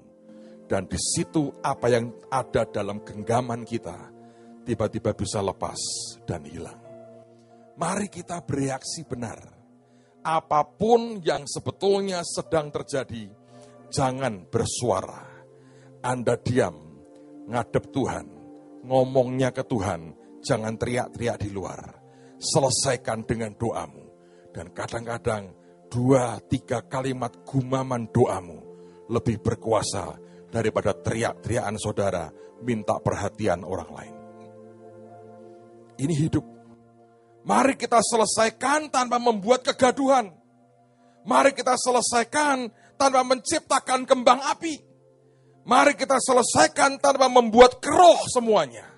Dan 0.67 0.91
di 0.91 0.99
situ 0.99 1.47
apa 1.63 1.87
yang 1.87 2.11
ada 2.27 2.67
dalam 2.67 2.99
genggaman 3.07 3.63
kita, 3.63 3.95
tiba-tiba 4.67 5.15
bisa 5.15 5.39
lepas 5.39 5.79
dan 6.27 6.43
hilang. 6.43 6.81
Mari 7.79 8.11
kita 8.11 8.43
bereaksi 8.43 9.07
benar. 9.07 9.39
Apa 10.25 10.67
pun 10.67 11.21
yang 11.23 11.47
sebetulnya 11.47 12.19
sedang 12.25 12.73
terjadi, 12.75 13.31
jangan 13.87 14.49
bersuara. 14.51 15.23
Anda 16.03 16.35
diam, 16.35 16.75
ngadep 17.47 17.93
Tuhan, 17.95 18.27
ngomongnya 18.83 19.53
ke 19.55 19.63
Tuhan, 19.63 20.17
jangan 20.43 20.75
teriak-teriak 20.75 21.37
di 21.45 21.49
luar. 21.53 22.04
Selesaikan 22.45 23.25
dengan 23.25 23.57
doamu. 23.57 24.05
Dan 24.53 24.69
kadang-kadang 24.69 25.49
dua, 25.89 26.37
tiga 26.45 26.85
kalimat 26.85 27.33
gumaman 27.41 28.05
doamu 28.13 28.61
lebih 29.09 29.41
berkuasa 29.41 30.15
daripada 30.53 30.93
teriak-teriakan 30.93 31.75
saudara 31.81 32.29
minta 32.63 33.01
perhatian 33.01 33.65
orang 33.65 33.89
lain. 33.91 34.15
Ini 35.99 36.13
hidup. 36.15 36.45
Mari 37.45 37.75
kita 37.77 37.99
selesaikan 38.01 38.89
tanpa 38.89 39.19
membuat 39.19 39.61
kegaduhan. 39.61 40.33
Mari 41.25 41.51
kita 41.53 41.75
selesaikan 41.77 42.69
tanpa 42.97 43.21
menciptakan 43.27 44.07
kembang 44.07 44.39
api. 44.39 44.81
Mari 45.65 45.97
kita 45.97 46.21
selesaikan 46.21 47.01
tanpa 47.01 47.27
membuat 47.27 47.81
keroh 47.81 48.21
semuanya. 48.29 48.94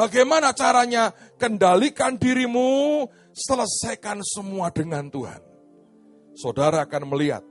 Bagaimana 0.00 0.56
caranya? 0.56 1.12
Kendalikan 1.36 2.16
dirimu, 2.16 3.04
selesaikan 3.36 4.24
semua 4.24 4.72
dengan 4.72 5.12
Tuhan. 5.12 5.44
Saudara 6.32 6.88
akan 6.88 7.04
melihat 7.12 7.44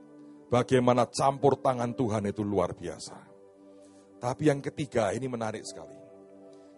bagaimana 0.50 1.06
campur 1.06 1.62
tangan 1.62 1.94
Tuhan 1.94 2.26
itu 2.26 2.42
luar 2.42 2.74
biasa. 2.74 3.14
Tapi 4.18 4.50
yang 4.50 4.58
ketiga 4.58 5.14
ini 5.14 5.30
menarik 5.30 5.62
sekali. 5.62 5.94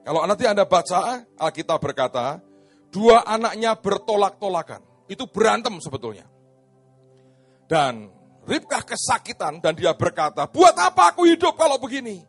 Kalau 0.05 0.21
nanti 0.29 0.45
Anda 0.45 0.69
baca, 0.69 1.25
Alkitab 1.41 1.81
berkata, 1.81 2.37
dua 2.93 3.25
anaknya 3.25 3.73
bertolak-tolakan. 3.73 4.85
Itu 5.09 5.25
berantem 5.33 5.81
sebetulnya. 5.81 6.29
Dan 7.65 8.13
Ribkah 8.43 8.83
kesakitan 8.83 9.63
dan 9.63 9.73
dia 9.79 9.95
berkata, 9.95 10.51
buat 10.51 10.75
apa 10.75 11.15
aku 11.15 11.31
hidup 11.31 11.55
kalau 11.55 11.79
begini? 11.79 12.27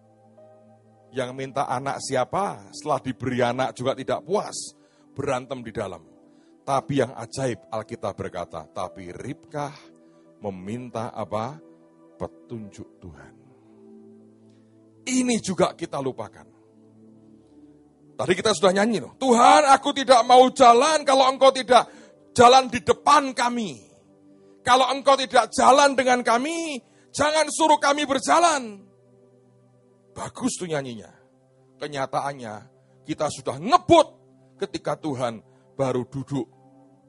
Yang 1.13 1.31
minta 1.37 1.69
anak 1.69 2.01
siapa? 2.01 2.73
Setelah 2.73 2.99
diberi 2.99 3.39
anak 3.45 3.77
juga 3.77 3.93
tidak 3.93 4.25
puas. 4.25 4.73
Berantem 5.13 5.61
di 5.61 5.69
dalam. 5.69 6.01
Tapi 6.65 6.93
yang 7.05 7.13
ajaib 7.13 7.69
Alkitab 7.69 8.17
berkata, 8.17 8.65
tapi 8.65 9.13
Ribkah 9.13 9.75
meminta 10.41 11.13
apa? 11.13 11.59
Petunjuk 12.17 12.97
Tuhan. 12.97 13.33
Ini 15.03 15.35
juga 15.43 15.75
kita 15.77 15.99
lupakan. 15.99 16.47
Tadi 18.13 18.33
kita 18.33 18.55
sudah 18.55 18.71
nyanyi 18.71 19.03
loh. 19.03 19.13
Tuhan 19.19 19.67
aku 19.69 19.91
tidak 19.91 20.23
mau 20.23 20.47
jalan 20.53 21.03
kalau 21.03 21.27
engkau 21.27 21.51
tidak 21.51 21.89
jalan 22.31 22.71
di 22.71 22.79
depan 22.79 23.35
kami. 23.35 23.83
Kalau 24.63 24.87
engkau 24.87 25.19
tidak 25.19 25.51
jalan 25.51 25.91
dengan 25.93 26.23
kami, 26.23 26.79
jangan 27.11 27.51
suruh 27.51 27.77
kami 27.77 28.07
berjalan. 28.07 28.79
Bagus 30.13 30.55
tuh 30.61 30.69
nyanyinya. 30.69 31.09
Kenyataannya, 31.81 32.53
kita 33.03 33.27
sudah 33.27 33.57
ngebut 33.59 34.07
ketika 34.61 34.95
Tuhan 34.95 35.41
baru 35.73 36.05
duduk. 36.07 36.47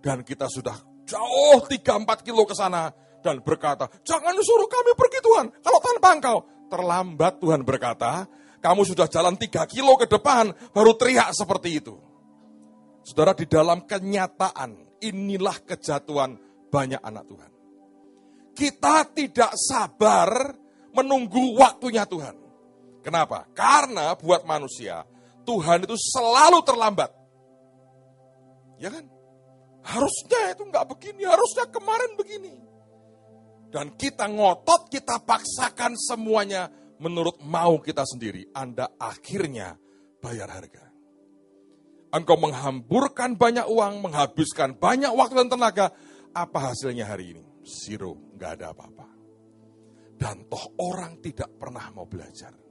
Dan 0.01 0.21
kita 0.25 0.49
sudah 0.49 0.77
jauh 1.05 1.61
3-4 1.65 2.27
kilo 2.27 2.45
ke 2.49 2.57
sana. 2.57 2.93
Dan 3.25 3.41
berkata, 3.41 3.89
jangan 4.05 4.37
suruh 4.37 4.69
kami 4.69 4.93
pergi 4.93 5.21
Tuhan. 5.25 5.47
Kalau 5.65 5.81
tanpa 5.81 6.09
engkau, 6.13 6.39
terlambat 6.69 7.41
Tuhan 7.41 7.65
berkata, 7.65 8.29
kamu 8.61 8.85
sudah 8.85 9.09
jalan 9.09 9.41
3 9.41 9.65
kilo 9.65 9.97
ke 9.97 10.05
depan, 10.05 10.53
baru 10.77 10.93
teriak 10.93 11.33
seperti 11.33 11.81
itu. 11.81 11.97
Saudara, 13.01 13.33
di 13.33 13.49
dalam 13.49 13.89
kenyataan, 13.89 15.01
inilah 15.01 15.57
kejatuhan 15.65 16.37
banyak 16.69 17.01
anak 17.01 17.25
Tuhan. 17.29 17.51
Kita 18.53 19.09
tidak 19.13 19.53
sabar 19.57 20.53
menunggu 20.93 21.57
waktunya 21.57 22.05
Tuhan. 22.05 22.44
Kenapa? 23.05 23.45
Karena 23.53 24.17
buat 24.17 24.49
manusia, 24.49 25.05
Tuhan 25.45 25.85
itu 25.85 25.93
selalu 25.93 26.65
terlambat. 26.65 27.13
Ya 28.81 28.89
kan? 28.89 29.05
Harusnya 29.85 30.57
itu 30.57 30.65
nggak 30.65 30.89
begini, 30.97 31.29
harusnya 31.29 31.69
kemarin 31.69 32.17
begini. 32.17 32.55
Dan 33.69 33.93
kita 34.01 34.25
ngotot, 34.25 34.89
kita 34.89 35.21
paksakan 35.21 35.93
semuanya 36.01 36.73
menurut 36.97 37.45
mau 37.45 37.77
kita 37.85 38.09
sendiri. 38.09 38.49
Anda 38.57 38.97
akhirnya 38.97 39.77
bayar 40.25 40.49
harga. 40.49 40.89
Engkau 42.15 42.41
menghamburkan 42.41 43.37
banyak 43.37 43.69
uang, 43.69 44.01
menghabiskan 44.01 44.81
banyak 44.81 45.13
waktu 45.13 45.45
dan 45.45 45.49
tenaga, 45.53 45.87
apa 46.33 46.73
hasilnya 46.73 47.05
hari 47.05 47.37
ini? 47.37 47.45
Zero, 47.67 48.17
nggak 48.39 48.51
ada 48.57 48.73
apa-apa. 48.73 49.07
Dan 50.15 50.49
toh 50.49 50.79
orang 50.81 51.19
tidak 51.21 51.53
pernah 51.59 51.91
mau 51.93 52.07
belajar. 52.07 52.64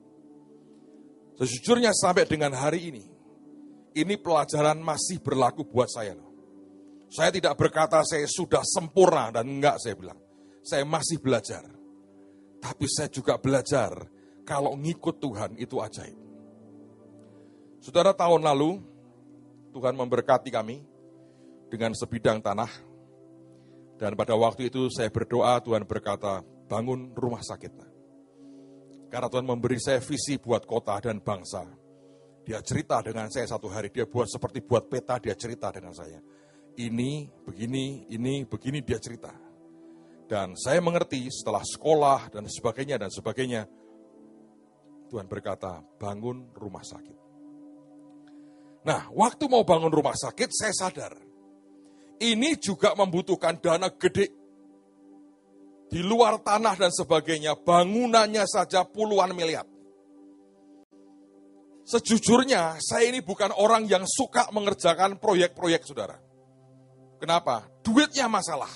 Sejujurnya 1.39 1.89
sampai 1.93 2.29
dengan 2.29 2.53
hari 2.53 2.93
ini, 2.93 3.05
ini 3.97 4.15
pelajaran 4.17 4.77
masih 4.81 5.21
berlaku 5.21 5.65
buat 5.65 5.89
saya 5.89 6.13
loh. 6.13 6.29
Saya 7.13 7.29
tidak 7.29 7.53
berkata 7.57 8.01
saya 8.05 8.25
sudah 8.25 8.65
sempurna 8.65 9.29
dan 9.29 9.45
enggak 9.45 9.77
saya 9.77 9.93
bilang. 9.93 10.17
Saya 10.65 10.81
masih 10.81 11.21
belajar. 11.21 11.61
Tapi 12.57 12.85
saya 12.89 13.11
juga 13.11 13.37
belajar 13.37 13.91
kalau 14.47 14.73
ngikut 14.79 15.21
Tuhan 15.21 15.51
itu 15.59 15.77
ajaib. 15.77 16.17
Saudara 17.83 18.15
tahun 18.15 18.41
lalu 18.41 18.79
Tuhan 19.75 19.93
memberkati 19.93 20.49
kami 20.49 20.81
dengan 21.67 21.91
sebidang 21.93 22.39
tanah 22.39 22.71
dan 24.03 24.17
pada 24.17 24.33
waktu 24.33 24.67
itu 24.67 24.89
saya 24.89 25.07
berdoa, 25.13 25.61
Tuhan 25.61 25.85
berkata, 25.85 26.41
bangun 26.67 27.13
rumah 27.13 27.39
sakit. 27.45 27.92
Karena 29.13 29.29
Tuhan 29.29 29.45
memberi 29.45 29.77
saya 29.77 30.01
visi 30.01 30.41
buat 30.41 30.65
kota 30.65 30.97
dan 30.97 31.21
bangsa. 31.21 31.61
Dia 32.41 32.65
cerita 32.65 32.97
dengan 33.05 33.29
saya 33.29 33.45
satu 33.45 33.69
hari, 33.69 33.93
dia 33.93 34.09
buat 34.09 34.25
seperti 34.25 34.65
buat 34.65 34.89
peta, 34.89 35.21
dia 35.21 35.37
cerita 35.37 35.69
dengan 35.69 35.93
saya. 35.93 36.17
Ini, 36.73 37.29
begini, 37.45 38.09
ini, 38.09 38.41
begini, 38.49 38.81
dia 38.81 38.97
cerita. 38.97 39.29
Dan 40.25 40.57
saya 40.57 40.81
mengerti 40.81 41.29
setelah 41.29 41.61
sekolah 41.61 42.33
dan 42.33 42.49
sebagainya 42.49 42.97
dan 42.97 43.13
sebagainya, 43.13 43.69
Tuhan 45.13 45.29
berkata, 45.29 45.85
bangun 46.01 46.49
rumah 46.57 46.81
sakit. 46.81 47.17
Nah, 48.81 49.13
waktu 49.13 49.45
mau 49.45 49.61
bangun 49.61 49.93
rumah 49.93 50.17
sakit, 50.17 50.49
saya 50.49 50.73
sadar 50.73 51.13
ini 52.23 52.55
juga 52.55 52.95
membutuhkan 52.95 53.59
dana 53.59 53.91
gede. 53.91 54.42
Di 55.93 56.01
luar 56.01 56.41
tanah 56.41 56.73
dan 56.73 56.89
sebagainya, 56.89 57.53
bangunannya 57.53 58.49
saja 58.49 58.81
puluhan 58.81 59.29
miliar. 59.37 59.61
Sejujurnya, 61.85 62.81
saya 62.81 63.13
ini 63.13 63.21
bukan 63.21 63.53
orang 63.53 63.85
yang 63.85 64.01
suka 64.09 64.49
mengerjakan 64.49 65.21
proyek-proyek 65.21 65.85
saudara. 65.85 66.17
Kenapa? 67.21 67.69
Duitnya 67.85 68.25
masalah. 68.25 68.73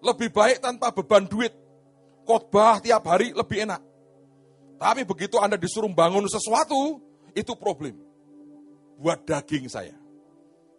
Lebih 0.00 0.32
baik 0.32 0.64
tanpa 0.64 0.96
beban 0.96 1.28
duit. 1.28 1.52
Khotbah 2.24 2.80
tiap 2.80 3.04
hari 3.04 3.36
lebih 3.36 3.68
enak. 3.68 3.84
Tapi 4.80 5.04
begitu 5.04 5.36
Anda 5.44 5.60
disuruh 5.60 5.92
bangun 5.92 6.24
sesuatu, 6.24 7.04
itu 7.36 7.52
problem. 7.52 8.00
Buat 8.96 9.28
daging 9.28 9.68
saya. 9.68 9.92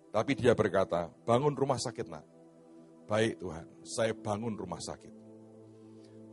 Tapi 0.09 0.33
dia 0.33 0.57
berkata, 0.57 1.13
bangun 1.21 1.53
rumah 1.53 1.77
sakit 1.77 2.09
nak. 2.09 2.32
Baik 3.03 3.39
Tuhan, 3.39 3.65
saya 3.83 4.13
bangun 4.15 4.55
rumah 4.55 4.79
sakit. 4.79 5.13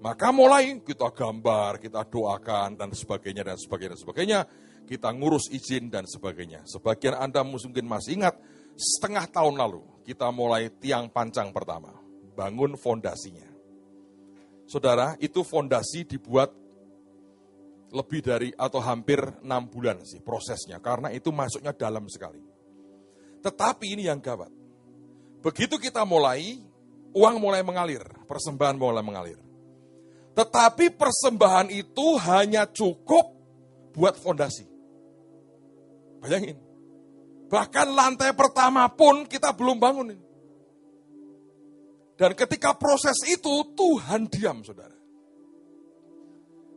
Maka 0.01 0.33
mulai 0.33 0.81
kita 0.81 1.13
gambar, 1.13 1.77
kita 1.77 2.09
doakan, 2.09 2.73
dan 2.73 2.89
sebagainya, 2.97 3.45
dan 3.45 3.59
sebagainya, 3.61 3.93
dan 3.93 4.01
sebagainya. 4.01 4.41
Kita 4.89 5.13
ngurus 5.13 5.53
izin 5.53 5.93
dan 5.93 6.09
sebagainya. 6.09 6.65
Sebagian 6.65 7.21
Anda 7.21 7.45
mungkin 7.45 7.85
masih 7.85 8.19
ingat, 8.19 8.35
setengah 8.75 9.29
tahun 9.29 9.61
lalu 9.61 9.85
kita 10.09 10.33
mulai 10.33 10.73
tiang 10.81 11.13
pancang 11.13 11.53
pertama. 11.53 11.93
Bangun 12.33 12.81
fondasinya. 12.81 13.47
Saudara, 14.65 15.15
itu 15.21 15.45
fondasi 15.45 16.09
dibuat 16.09 16.51
lebih 17.91 18.23
dari 18.23 18.49
atau 18.55 18.81
hampir 18.81 19.19
enam 19.45 19.69
bulan 19.69 20.01
sih 20.07 20.23
prosesnya. 20.25 20.81
Karena 20.81 21.13
itu 21.13 21.29
masuknya 21.35 21.77
dalam 21.77 22.09
sekali. 22.09 22.41
Tetapi 23.45 23.87
ini 23.99 24.09
yang 24.09 24.23
gawat. 24.23 24.60
Begitu 25.41 25.81
kita 25.81 26.05
mulai, 26.05 26.61
uang 27.17 27.37
mulai 27.41 27.65
mengalir, 27.65 28.05
persembahan 28.29 28.77
mulai 28.77 29.05
mengalir. 29.05 29.41
Tetapi 30.37 30.95
persembahan 30.95 31.73
itu 31.73 32.07
hanya 32.23 32.69
cukup 32.69 33.35
buat 33.97 34.15
fondasi. 34.21 34.69
Bayangin. 36.21 36.61
Bahkan 37.51 37.89
lantai 37.91 38.31
pertama 38.37 38.87
pun 38.93 39.27
kita 39.27 39.51
belum 39.57 39.81
bangun. 39.81 40.15
Dan 42.15 42.37
ketika 42.37 42.77
proses 42.77 43.17
itu, 43.27 43.75
Tuhan 43.75 44.29
diam, 44.29 44.61
saudara. 44.61 44.95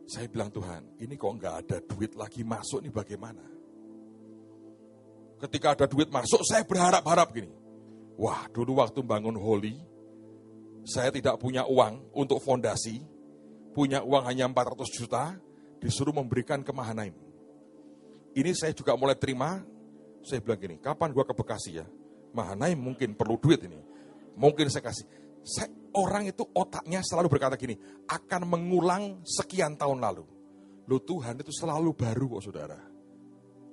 Saya 0.08 0.26
bilang, 0.26 0.48
Tuhan, 0.50 0.98
ini 1.04 1.14
kok 1.14 1.36
nggak 1.36 1.54
ada 1.64 1.76
duit 1.84 2.16
lagi 2.16 2.42
masuk 2.42 2.80
nih 2.80 2.92
bagaimana? 2.92 3.54
ketika 5.44 5.76
ada 5.76 5.84
duit 5.84 6.08
masuk, 6.08 6.40
saya 6.46 6.64
berharap-harap 6.64 7.28
gini. 7.36 7.50
Wah, 8.14 8.46
dulu 8.54 8.78
waktu 8.78 9.02
bangun 9.02 9.34
Holy, 9.34 9.74
saya 10.86 11.10
tidak 11.10 11.40
punya 11.42 11.66
uang 11.66 12.14
untuk 12.14 12.38
fondasi, 12.38 13.02
punya 13.74 14.06
uang 14.06 14.22
hanya 14.30 14.46
400 14.46 14.86
juta, 14.94 15.34
disuruh 15.82 16.14
memberikan 16.14 16.62
ke 16.62 16.70
Mahanaim. 16.70 17.16
Ini 18.34 18.50
saya 18.54 18.70
juga 18.70 18.94
mulai 18.94 19.18
terima, 19.18 19.62
saya 20.22 20.38
bilang 20.38 20.58
gini, 20.62 20.76
kapan 20.78 21.10
gua 21.10 21.26
ke 21.26 21.34
Bekasi 21.34 21.82
ya? 21.82 21.86
Mahanaim 22.34 22.78
mungkin 22.78 23.14
perlu 23.14 23.38
duit 23.38 23.62
ini. 23.62 23.78
Mungkin 24.34 24.66
saya 24.66 24.82
kasih. 24.82 25.06
Saya, 25.46 25.70
orang 25.94 26.26
itu 26.26 26.42
otaknya 26.50 26.98
selalu 27.06 27.30
berkata 27.30 27.54
gini, 27.54 27.78
akan 28.10 28.42
mengulang 28.46 29.22
sekian 29.22 29.78
tahun 29.78 30.02
lalu. 30.02 30.26
Loh 30.90 31.00
Tuhan 31.00 31.38
itu 31.38 31.54
selalu 31.54 31.94
baru 31.94 32.38
kok 32.38 32.42
saudara. 32.50 32.78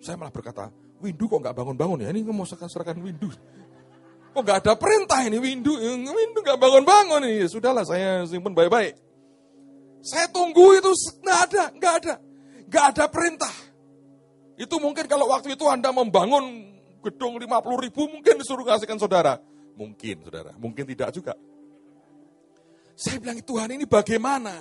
Saya 0.02 0.18
malah 0.18 0.34
berkata, 0.34 0.70
Windu 1.02 1.26
kok 1.26 1.42
nggak 1.42 1.58
bangun-bangun 1.58 2.06
ya? 2.06 2.14
Ini 2.14 2.22
mau 2.30 2.46
serahkan 2.46 2.98
Windu. 3.02 3.34
Kok 4.32 4.42
nggak 4.48 4.60
ada 4.64 4.74
perintah 4.80 5.20
ini 5.28 5.38
Windu? 5.38 5.76
Windu 6.08 6.40
nggak 6.40 6.56
bangun-bangun 6.56 7.28
ini. 7.28 7.44
Ya, 7.44 7.48
sudahlah 7.52 7.84
saya 7.84 8.24
simpen 8.24 8.56
baik-baik. 8.56 8.96
Saya 10.02 10.32
tunggu 10.32 10.80
itu 10.80 10.92
nggak 11.22 11.40
ada, 11.52 11.64
nggak 11.76 11.94
ada, 12.00 12.14
nggak 12.66 12.86
ada 12.96 13.06
perintah. 13.12 13.54
Itu 14.56 14.80
mungkin 14.80 15.06
kalau 15.06 15.28
waktu 15.30 15.54
itu 15.60 15.68
Anda 15.68 15.92
membangun 15.92 16.72
gedung 17.04 17.36
50 17.36 17.86
ribu, 17.86 18.08
mungkin 18.08 18.40
disuruh 18.40 18.64
kasihkan 18.64 19.02
saudara. 19.02 19.42
Mungkin, 19.76 20.22
saudara. 20.24 20.54
Mungkin 20.56 20.86
tidak 20.86 21.10
juga. 21.12 21.34
Saya 22.94 23.18
bilang, 23.18 23.42
Tuhan 23.42 23.74
ini 23.74 23.90
bagaimana? 23.90 24.54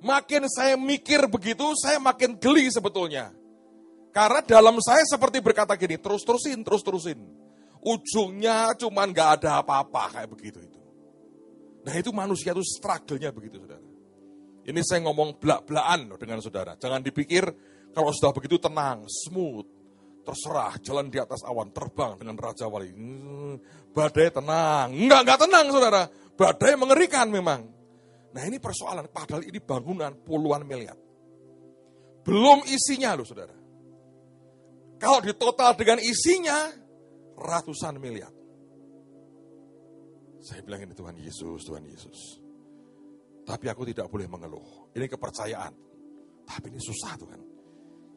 Makin 0.00 0.48
saya 0.48 0.74
mikir 0.80 1.28
begitu, 1.28 1.76
saya 1.76 2.00
makin 2.00 2.40
geli 2.40 2.70
sebetulnya. 2.72 3.34
Karena 4.14 4.40
dalam 4.40 4.80
saya 4.80 5.04
seperti 5.04 5.44
berkata 5.44 5.76
gini, 5.76 6.00
terus-terusin, 6.00 6.64
terus-terusin. 6.64 7.37
Ujungnya 7.82 8.74
cuman 8.74 9.14
gak 9.14 9.42
ada 9.42 9.62
apa-apa 9.62 10.18
kayak 10.18 10.30
begitu 10.30 10.58
itu. 10.62 10.80
Nah 11.86 11.94
itu 11.94 12.10
manusia 12.10 12.52
itu 12.52 12.64
struggle-nya 12.64 13.30
begitu 13.30 13.62
saudara. 13.62 13.86
Ini 14.68 14.80
saya 14.84 15.00
ngomong 15.08 15.40
belak-belakan 15.40 16.12
dengan 16.20 16.44
saudara. 16.44 16.76
Jangan 16.76 17.00
dipikir 17.00 17.48
kalau 17.96 18.12
sudah 18.12 18.36
begitu 18.36 18.60
tenang, 18.60 19.08
smooth, 19.08 19.64
terserah, 20.28 20.76
jalan 20.84 21.08
di 21.08 21.16
atas 21.16 21.40
awan, 21.48 21.72
terbang 21.72 22.20
dengan 22.20 22.36
Raja 22.36 22.68
Wali. 22.68 22.92
Hmm, 22.92 23.56
badai 23.96 24.28
tenang. 24.28 24.92
Enggak, 24.92 25.20
enggak 25.24 25.40
tenang 25.48 25.66
saudara. 25.72 26.02
Badai 26.36 26.76
mengerikan 26.76 27.32
memang. 27.32 27.64
Nah 28.36 28.42
ini 28.44 28.60
persoalan, 28.60 29.08
padahal 29.08 29.40
ini 29.48 29.56
bangunan 29.56 30.12
puluhan 30.20 30.68
miliar. 30.68 30.94
Belum 32.28 32.60
isinya 32.68 33.16
loh 33.16 33.24
saudara. 33.24 33.56
Kalau 35.00 35.24
ditotal 35.24 35.72
dengan 35.80 35.96
isinya, 36.04 36.68
ratusan 37.38 37.96
miliar. 38.02 38.34
Saya 40.38 40.62
bilang 40.62 40.86
ini 40.86 40.94
Tuhan 40.94 41.16
Yesus, 41.18 41.60
Tuhan 41.66 41.84
Yesus. 41.86 42.42
Tapi 43.46 43.66
aku 43.70 43.88
tidak 43.88 44.12
boleh 44.12 44.28
mengeluh. 44.28 44.92
Ini 44.92 45.06
kepercayaan. 45.08 45.72
Tapi 46.44 46.66
ini 46.68 46.80
susah 46.80 47.12
Tuhan. 47.16 47.40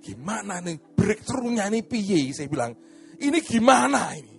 Gimana 0.01 0.60
nih 0.60 0.77
breakthrough-nya 0.97 1.69
ini 1.69 1.86
piye? 1.86 2.34
Saya 2.34 2.49
bilang, 2.49 2.73
ini 3.21 3.39
gimana 3.39 4.17
ini? 4.17 4.38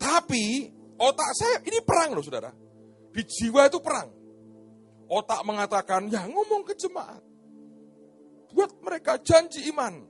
Tapi 0.00 0.66
otak 0.96 1.30
saya, 1.36 1.56
ini 1.68 1.78
perang 1.84 2.16
loh 2.16 2.24
saudara. 2.24 2.50
Di 3.10 3.22
jiwa 3.22 3.68
itu 3.68 3.78
perang. 3.78 4.08
Otak 5.10 5.42
mengatakan, 5.44 6.08
ya 6.08 6.24
ngomong 6.26 6.62
ke 6.66 6.74
jemaat. 6.74 7.22
Buat 8.50 8.82
mereka 8.82 9.18
janji 9.22 9.68
iman. 9.70 10.09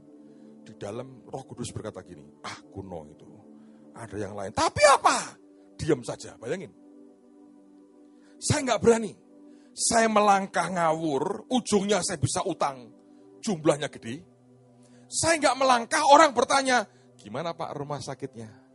Di 0.60 0.72
dalam 0.76 1.24
roh 1.26 1.44
kudus 1.44 1.72
berkata 1.72 2.04
gini, 2.04 2.24
ah 2.44 2.58
kuno 2.70 3.06
itu. 3.08 3.28
Ada 3.96 4.16
yang 4.16 4.34
lain. 4.38 4.52
Tapi 4.54 4.82
apa? 4.86 5.36
Diam 5.76 6.00
saja, 6.04 6.36
bayangin. 6.36 6.72
Saya 8.40 8.64
nggak 8.64 8.80
berani. 8.80 9.12
Saya 9.70 10.08
melangkah 10.10 10.68
ngawur, 10.68 11.48
ujungnya 11.48 12.04
saya 12.04 12.20
bisa 12.20 12.44
utang. 12.44 12.90
Jumlahnya 13.40 13.88
gede. 13.88 14.24
Saya 15.08 15.40
nggak 15.40 15.56
melangkah, 15.58 16.02
orang 16.12 16.30
bertanya, 16.36 16.84
gimana 17.16 17.56
Pak 17.56 17.74
rumah 17.74 17.98
sakitnya? 17.98 18.70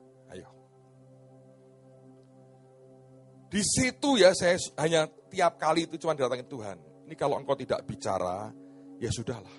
Di 3.56 3.63
situ 3.63 4.19
ya 4.19 4.36
saya 4.36 4.60
hanya 4.84 5.08
tiap 5.32 5.56
kali 5.56 5.88
itu 5.88 5.95
cuma 5.95 6.12
datangin 6.12 6.43
Tuhan. 6.43 6.78
Ini 7.08 7.15
kalau 7.15 7.39
engkau 7.39 7.56
tidak 7.56 7.88
bicara, 7.88 8.52
ya 9.00 9.08
sudahlah. 9.08 9.56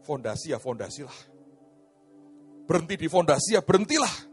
Fondasi 0.00 0.56
ya 0.56 0.58
fondasi 0.62 1.04
lah. 1.04 1.18
Berhenti 2.68 3.00
di 3.00 3.08
fondasi 3.08 3.56
ya 3.56 3.64
berhentilah. 3.64 4.28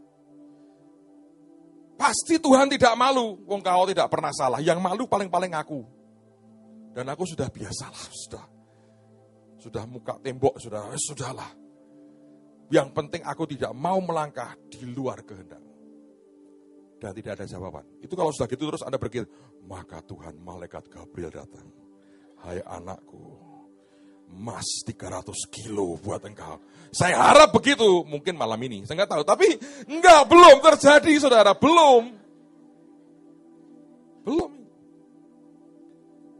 Pasti 1.96 2.36
Tuhan 2.36 2.68
tidak 2.68 2.92
malu. 2.92 3.40
Wong 3.48 3.64
kau 3.64 3.88
tidak 3.88 4.12
pernah 4.12 4.28
salah. 4.36 4.60
Yang 4.60 4.84
malu 4.84 5.08
paling-paling 5.08 5.56
aku. 5.56 5.80
Dan 6.92 7.08
aku 7.08 7.24
sudah 7.24 7.48
biasalah, 7.48 8.06
sudah. 8.12 8.44
Sudah 9.56 9.88
muka 9.88 10.20
tembok, 10.20 10.60
sudah, 10.60 10.92
sudahlah. 11.00 11.48
Yang 12.68 12.88
penting 12.92 13.22
aku 13.24 13.48
tidak 13.48 13.72
mau 13.72 13.96
melangkah 14.04 14.52
di 14.68 14.84
luar 14.84 15.24
kehendak 15.24 15.66
dan 16.96 17.12
tidak 17.12 17.32
ada 17.40 17.46
jawaban. 17.46 17.84
Itu 18.00 18.16
kalau 18.16 18.32
sudah 18.32 18.48
gitu 18.48 18.68
terus 18.68 18.84
Anda 18.84 18.96
berpikir, 18.96 19.28
maka 19.68 20.00
Tuhan 20.02 20.40
malaikat 20.40 20.88
Gabriel 20.88 21.32
datang. 21.32 21.68
Hai 22.40 22.60
anakku, 22.64 23.36
emas 24.32 24.82
300 24.84 25.32
kilo 25.52 25.98
buat 26.00 26.22
engkau. 26.26 26.58
Saya 26.90 27.18
harap 27.20 27.52
begitu, 27.52 28.06
mungkin 28.08 28.38
malam 28.38 28.58
ini, 28.64 28.86
saya 28.88 29.04
nggak 29.04 29.12
tahu. 29.12 29.22
Tapi 29.26 29.48
enggak, 29.90 30.22
belum 30.30 30.56
terjadi 30.64 31.12
saudara, 31.20 31.52
belum. 31.52 32.02
Belum. 34.24 34.52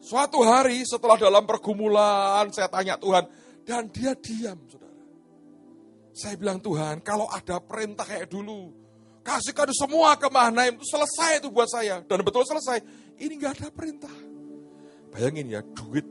Suatu 0.00 0.38
hari 0.46 0.86
setelah 0.86 1.18
dalam 1.18 1.44
pergumulan, 1.44 2.46
saya 2.54 2.70
tanya 2.70 2.94
Tuhan, 2.96 3.26
dan 3.66 3.90
dia 3.90 4.14
diam 4.14 4.58
saudara. 4.70 5.02
Saya 6.16 6.34
bilang 6.40 6.62
Tuhan, 6.62 7.02
kalau 7.04 7.28
ada 7.28 7.60
perintah 7.60 8.06
kayak 8.06 8.30
dulu, 8.30 8.86
Kasihkan 9.26 9.74
semua 9.74 10.14
ke 10.14 10.30
Mahanaim 10.30 10.78
itu 10.78 10.86
selesai 10.86 11.42
itu 11.42 11.50
buat 11.50 11.66
saya. 11.66 11.98
Dan 12.06 12.22
betul 12.22 12.46
selesai. 12.46 12.78
Ini 13.18 13.34
nggak 13.34 13.52
ada 13.58 13.68
perintah. 13.74 14.14
Bayangin 15.10 15.50
ya, 15.50 15.60
duit 15.74 16.06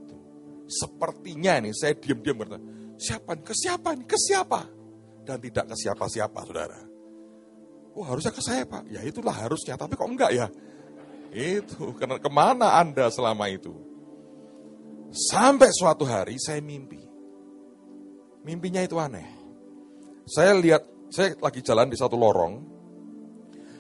sepertinya 0.65 1.62
nih 1.62 1.73
saya 1.73 1.93
diam-diam 1.97 2.38
bertanya, 2.41 2.65
siapa? 2.97 3.38
Ke 3.41 3.54
siapa? 3.54 3.93
Ke 4.06 4.17
siapa? 4.17 4.62
Dan 5.25 5.38
tidak 5.41 5.73
ke 5.73 5.75
siapa-siapa, 5.78 6.39
saudara. 6.45 6.80
Oh 7.95 8.04
harusnya 8.04 8.36
ke 8.36 8.43
saya 8.43 8.67
pak. 8.67 8.91
Ya 8.91 8.99
itulah 9.01 9.32
harusnya, 9.32 9.80
tapi 9.80 9.95
kok 9.95 10.06
enggak 10.06 10.36
ya? 10.36 10.47
Itu, 11.32 11.95
ke 11.95 12.30
mana 12.30 12.75
anda 12.75 13.08
selama 13.08 13.47
itu? 13.47 13.71
Sampai 15.15 15.71
suatu 15.71 16.04
hari 16.04 16.36
saya 16.36 16.60
mimpi. 16.60 16.99
Mimpinya 18.43 18.84
itu 18.84 18.99
aneh. 18.99 19.25
Saya 20.28 20.54
lihat, 20.60 20.84
saya 21.08 21.34
lagi 21.39 21.63
jalan 21.63 21.88
di 21.88 21.97
satu 21.97 22.19
lorong, 22.19 22.54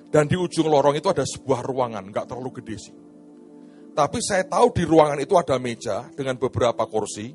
dan 0.09 0.31
di 0.31 0.39
ujung 0.39 0.71
lorong 0.71 0.95
itu 0.95 1.11
ada 1.11 1.27
sebuah 1.27 1.59
ruangan, 1.59 2.07
nggak 2.07 2.25
terlalu 2.31 2.63
gede 2.63 2.75
sih. 2.79 2.95
Tapi 3.95 4.19
saya 4.19 4.43
tahu 4.43 4.75
di 4.75 4.83
ruangan 4.83 5.15
itu 5.23 5.39
ada 5.39 5.55
meja 5.55 6.11
dengan 6.11 6.35
beberapa 6.35 6.83
kursi. 6.83 7.31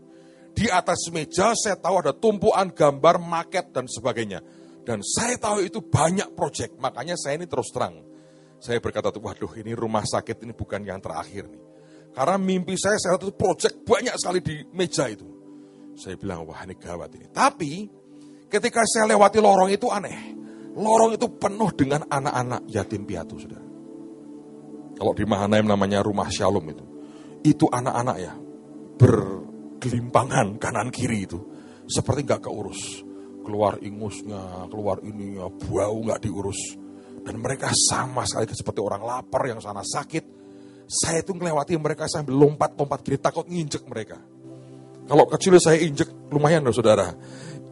Di 0.52 0.68
atas 0.68 1.08
meja 1.08 1.56
saya 1.56 1.80
tahu 1.80 2.04
ada 2.04 2.12
tumpuan 2.12 2.68
gambar, 2.68 3.16
maket, 3.16 3.72
dan 3.72 3.88
sebagainya. 3.88 4.44
Dan 4.84 5.00
saya 5.00 5.40
tahu 5.40 5.64
itu 5.64 5.80
banyak 5.80 6.36
proyek, 6.36 6.76
makanya 6.76 7.16
saya 7.16 7.40
ini 7.40 7.48
terus 7.48 7.72
terang. 7.72 8.04
Saya 8.60 8.76
berkata, 8.76 9.08
waduh 9.08 9.56
ini 9.56 9.72
rumah 9.72 10.04
sakit 10.04 10.44
ini 10.44 10.52
bukan 10.52 10.84
yang 10.84 11.00
terakhir 11.00 11.48
nih. 11.48 11.64
Karena 12.12 12.36
mimpi 12.36 12.76
saya, 12.76 13.00
saya 13.00 13.16
tahu 13.16 13.32
proyek 13.32 13.80
banyak 13.88 14.14
sekali 14.20 14.44
di 14.44 14.60
meja 14.76 15.08
itu. 15.08 15.24
Saya 15.96 16.20
bilang, 16.20 16.44
wah 16.44 16.60
ini 16.68 16.76
gawat 16.76 17.08
ini. 17.16 17.26
Tapi 17.32 17.72
ketika 18.52 18.84
saya 18.84 19.08
lewati 19.08 19.40
lorong 19.40 19.72
itu 19.72 19.88
aneh. 19.88 20.36
Lorong 20.76 21.16
itu 21.16 21.26
penuh 21.40 21.72
dengan 21.72 22.04
anak-anak 22.04 22.68
yatim 22.68 23.08
piatu, 23.08 23.40
saudara. 23.40 23.69
Kalau 25.00 25.16
di 25.16 25.24
Mahanaim 25.24 25.64
namanya 25.64 26.04
rumah 26.04 26.28
Shalom 26.28 26.68
itu. 26.68 26.84
Itu 27.40 27.72
anak-anak 27.72 28.16
ya, 28.20 28.36
bergelimpangan 29.00 30.60
kanan 30.60 30.92
kiri 30.92 31.24
itu. 31.24 31.40
Seperti 31.88 32.28
nggak 32.28 32.44
keurus. 32.44 33.00
Keluar 33.40 33.80
ingusnya, 33.80 34.68
keluar 34.68 35.00
ini 35.00 35.40
ya, 35.40 35.48
bau 35.48 35.96
nggak 36.04 36.20
diurus. 36.20 36.76
Dan 37.24 37.40
mereka 37.40 37.72
sama 37.72 38.28
sekali 38.28 38.52
seperti 38.52 38.84
orang 38.84 39.00
lapar 39.00 39.48
yang 39.48 39.56
sana 39.64 39.80
sakit. 39.80 40.36
Saya 40.84 41.24
itu 41.24 41.32
melewati 41.32 41.80
mereka 41.80 42.04
sambil 42.04 42.36
lompat-lompat 42.36 43.00
kiri, 43.00 43.16
takut 43.16 43.48
nginjek 43.48 43.88
mereka. 43.88 44.20
Kalau 45.08 45.24
kecil 45.32 45.56
saya 45.56 45.80
injek 45.80 46.28
lumayan 46.28 46.60
loh 46.60 46.76
saudara. 46.76 47.08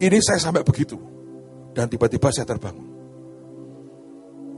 Ini 0.01 0.17
saya 0.17 0.41
sampai 0.41 0.65
begitu. 0.65 0.97
Dan 1.77 1.85
tiba-tiba 1.93 2.33
saya 2.33 2.49
terbangun. 2.49 2.88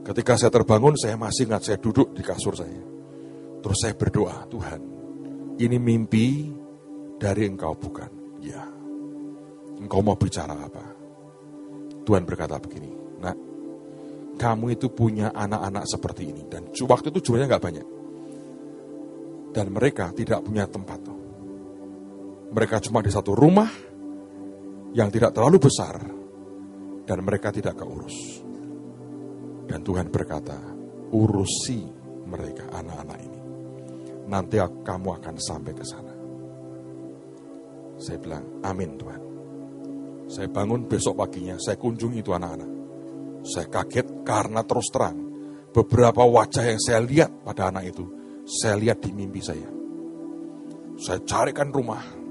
Ketika 0.02 0.34
saya 0.34 0.50
terbangun, 0.50 0.98
saya 0.98 1.14
masih 1.14 1.46
ingat 1.46 1.62
saya 1.62 1.78
duduk 1.78 2.18
di 2.18 2.26
kasur 2.26 2.58
saya. 2.58 2.82
Terus 3.62 3.78
saya 3.78 3.94
berdoa, 3.94 4.50
Tuhan, 4.50 4.82
ini 5.62 5.78
mimpi 5.78 6.50
dari 7.22 7.46
engkau 7.46 7.78
bukan? 7.78 8.42
Ya. 8.42 8.66
Engkau 9.78 10.02
mau 10.02 10.18
bicara 10.18 10.58
apa? 10.58 10.86
Tuhan 12.02 12.26
berkata 12.26 12.58
begini, 12.58 12.90
nak, 13.22 13.38
kamu 14.42 14.74
itu 14.74 14.90
punya 14.90 15.30
anak-anak 15.30 15.86
seperti 15.86 16.34
ini. 16.34 16.50
Dan 16.50 16.74
waktu 16.74 17.14
itu 17.14 17.30
jumlahnya 17.30 17.48
nggak 17.54 17.66
banyak. 17.70 17.88
Dan 19.54 19.70
mereka 19.70 20.10
tidak 20.18 20.42
punya 20.42 20.66
tempat. 20.66 20.98
Mereka 22.52 22.82
cuma 22.90 23.06
di 23.06 23.14
satu 23.14 23.38
rumah 23.38 23.70
yang 24.98 25.14
tidak 25.14 25.32
terlalu 25.38 25.62
besar, 25.62 26.02
dan 27.06 27.18
mereka 27.22 27.54
tidak 27.54 27.78
keurus. 27.80 28.44
Dan 29.68 29.80
Tuhan 29.86 30.08
berkata, 30.10 30.58
urusi 31.12 31.86
mereka 32.28 32.70
anak-anak 32.72 33.20
ini. 33.22 33.40
Nanti 34.32 34.56
kamu 34.62 35.10
akan 35.20 35.36
sampai 35.36 35.74
ke 35.76 35.84
sana. 35.84 36.14
Saya 38.02 38.18
bilang, 38.18 38.46
amin 38.66 38.92
Tuhan. 38.98 39.22
Saya 40.32 40.48
bangun 40.48 40.88
besok 40.88 41.20
paginya, 41.20 41.60
saya 41.60 41.76
kunjungi 41.76 42.24
itu 42.24 42.32
anak-anak. 42.32 42.72
Saya 43.44 43.68
kaget 43.68 44.24
karena 44.24 44.64
terus 44.64 44.88
terang, 44.94 45.18
beberapa 45.76 46.24
wajah 46.24 46.66
yang 46.66 46.80
saya 46.80 47.04
lihat 47.04 47.44
pada 47.44 47.68
anak 47.68 47.92
itu, 47.92 48.06
saya 48.48 48.80
lihat 48.80 49.04
di 49.04 49.12
mimpi 49.12 49.44
saya. 49.44 49.68
Saya 51.02 51.20
carikan 51.26 51.74
rumah, 51.74 52.22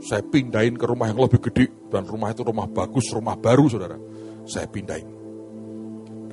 Saya 0.00 0.24
pindahin 0.24 0.80
ke 0.80 0.88
rumah 0.88 1.12
yang 1.12 1.20
lebih 1.20 1.44
gede. 1.44 1.68
Dan 1.92 2.08
rumah 2.08 2.32
itu 2.32 2.40
rumah 2.40 2.64
bagus, 2.64 3.12
rumah 3.12 3.36
baru 3.36 3.68
saudara. 3.68 4.00
Saya 4.48 4.64
pindahin. 4.64 5.19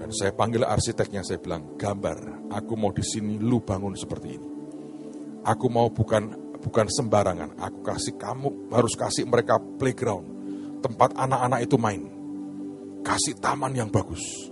Saya 0.08 0.32
panggil 0.32 0.64
arsiteknya, 0.64 1.20
saya 1.24 1.40
bilang, 1.44 1.76
gambar, 1.76 2.50
aku 2.56 2.74
mau 2.80 2.96
di 2.96 3.04
sini, 3.04 3.36
lu 3.40 3.60
bangun 3.60 3.92
seperti 3.96 4.28
ini. 4.40 4.50
Aku 5.44 5.68
mau 5.68 5.92
bukan 5.92 6.48
bukan 6.60 6.88
sembarangan. 6.88 7.56
Aku 7.60 7.80
kasih 7.84 8.16
kamu, 8.20 8.72
harus 8.72 8.94
kasih 8.96 9.28
mereka 9.28 9.60
playground. 9.60 10.28
Tempat 10.84 11.16
anak-anak 11.16 11.60
itu 11.64 11.76
main. 11.80 12.04
Kasih 13.04 13.40
taman 13.40 13.72
yang 13.76 13.90
bagus. 13.92 14.52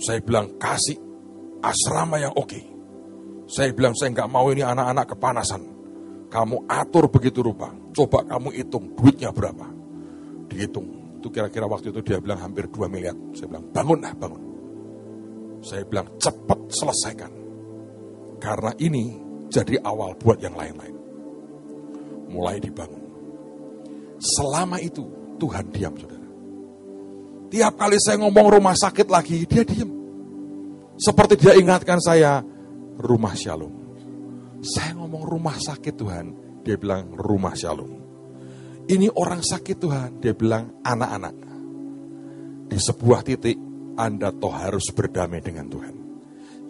Saya 0.00 0.20
bilang, 0.24 0.56
kasih 0.56 0.96
asrama 1.60 2.16
yang 2.20 2.32
oke. 2.32 2.48
Okay. 2.48 2.64
Saya 3.48 3.72
bilang, 3.72 3.96
saya 3.96 4.12
nggak 4.12 4.30
mau 4.30 4.48
ini 4.52 4.60
anak-anak 4.64 5.16
kepanasan. 5.16 5.62
Kamu 6.28 6.68
atur 6.68 7.08
begitu 7.08 7.40
rupa. 7.40 7.72
Coba 7.96 8.20
kamu 8.24 8.52
hitung 8.52 8.92
duitnya 8.92 9.32
berapa. 9.32 9.64
Dihitung. 10.52 11.16
Itu 11.18 11.32
kira-kira 11.32 11.64
waktu 11.64 11.90
itu 11.90 12.00
dia 12.04 12.20
bilang 12.20 12.38
hampir 12.38 12.68
2 12.68 12.86
miliar. 12.86 13.16
Saya 13.32 13.48
bilang, 13.48 13.64
bangun 13.72 14.00
lah, 14.04 14.12
bangun. 14.12 14.47
Saya 15.62 15.82
bilang, 15.86 16.06
cepat 16.18 16.58
selesaikan. 16.70 17.32
Karena 18.38 18.70
ini 18.78 19.18
jadi 19.50 19.82
awal 19.82 20.14
buat 20.14 20.38
yang 20.38 20.54
lain-lain. 20.54 20.96
Mulai 22.28 22.62
dibangun. 22.62 23.02
Selama 24.18 24.78
itu 24.78 25.06
Tuhan 25.38 25.66
diam, 25.74 25.94
saudara. 25.96 26.28
Tiap 27.48 27.74
kali 27.80 27.96
saya 27.96 28.20
ngomong 28.20 28.46
rumah 28.60 28.76
sakit 28.76 29.08
lagi, 29.08 29.48
dia 29.48 29.64
diam. 29.64 29.90
Seperti 30.98 31.38
dia 31.38 31.54
ingatkan 31.56 32.02
saya, 32.02 32.42
rumah 32.98 33.32
shalom. 33.32 33.72
Saya 34.60 34.98
ngomong 34.98 35.22
rumah 35.22 35.54
sakit 35.54 35.94
Tuhan, 35.94 36.26
dia 36.66 36.74
bilang 36.74 37.14
rumah 37.14 37.54
shalom. 37.54 37.88
Ini 38.90 39.06
orang 39.14 39.40
sakit 39.40 39.76
Tuhan, 39.78 40.10
dia 40.18 40.34
bilang 40.34 40.82
anak-anak. 40.82 41.36
Di 42.68 42.76
sebuah 42.76 43.20
titik, 43.22 43.56
Anda 43.98 44.30
toh 44.30 44.54
harus 44.54 44.94
berdamai 44.94 45.42
dengan 45.42 45.66
Tuhan. 45.66 45.94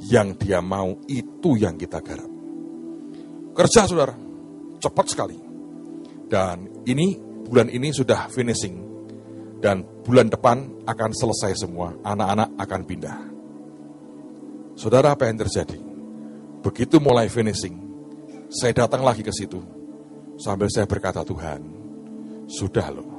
Yang 0.09 0.29
dia 0.49 0.65
mau, 0.65 0.97
itu 1.05 1.61
yang 1.61 1.77
kita 1.77 2.01
garap. 2.01 2.31
Kerja 3.53 3.85
saudara, 3.85 4.17
cepat 4.81 5.07
sekali. 5.13 5.37
Dan 6.25 6.83
ini, 6.89 7.21
bulan 7.45 7.69
ini 7.69 7.93
sudah 7.93 8.33
finishing. 8.33 8.81
Dan 9.61 9.85
bulan 10.07 10.33
depan 10.33 10.87
akan 10.89 11.11
selesai 11.13 11.67
semua, 11.67 11.93
anak-anak 12.01 12.57
akan 12.57 12.81
pindah. 12.87 13.19
Saudara 14.79 15.13
apa 15.13 15.27
yang 15.27 15.43
terjadi? 15.43 15.83
Begitu 16.63 17.03
mulai 17.03 17.27
finishing, 17.27 17.75
saya 18.49 18.87
datang 18.87 19.03
lagi 19.03 19.21
ke 19.27 19.35
situ. 19.35 19.59
Sambil 20.39 20.71
saya 20.71 20.87
berkata, 20.87 21.27
Tuhan, 21.27 21.61
sudah 22.47 22.89
loh, 22.95 23.11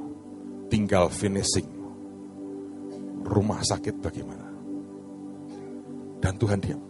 tinggal 0.72 1.12
finishing. 1.12 1.79
Rumah 3.30 3.62
sakit 3.62 3.94
bagaimana? 4.02 4.46
Dan 6.18 6.34
Tuhan 6.34 6.58
diam. 6.58 6.82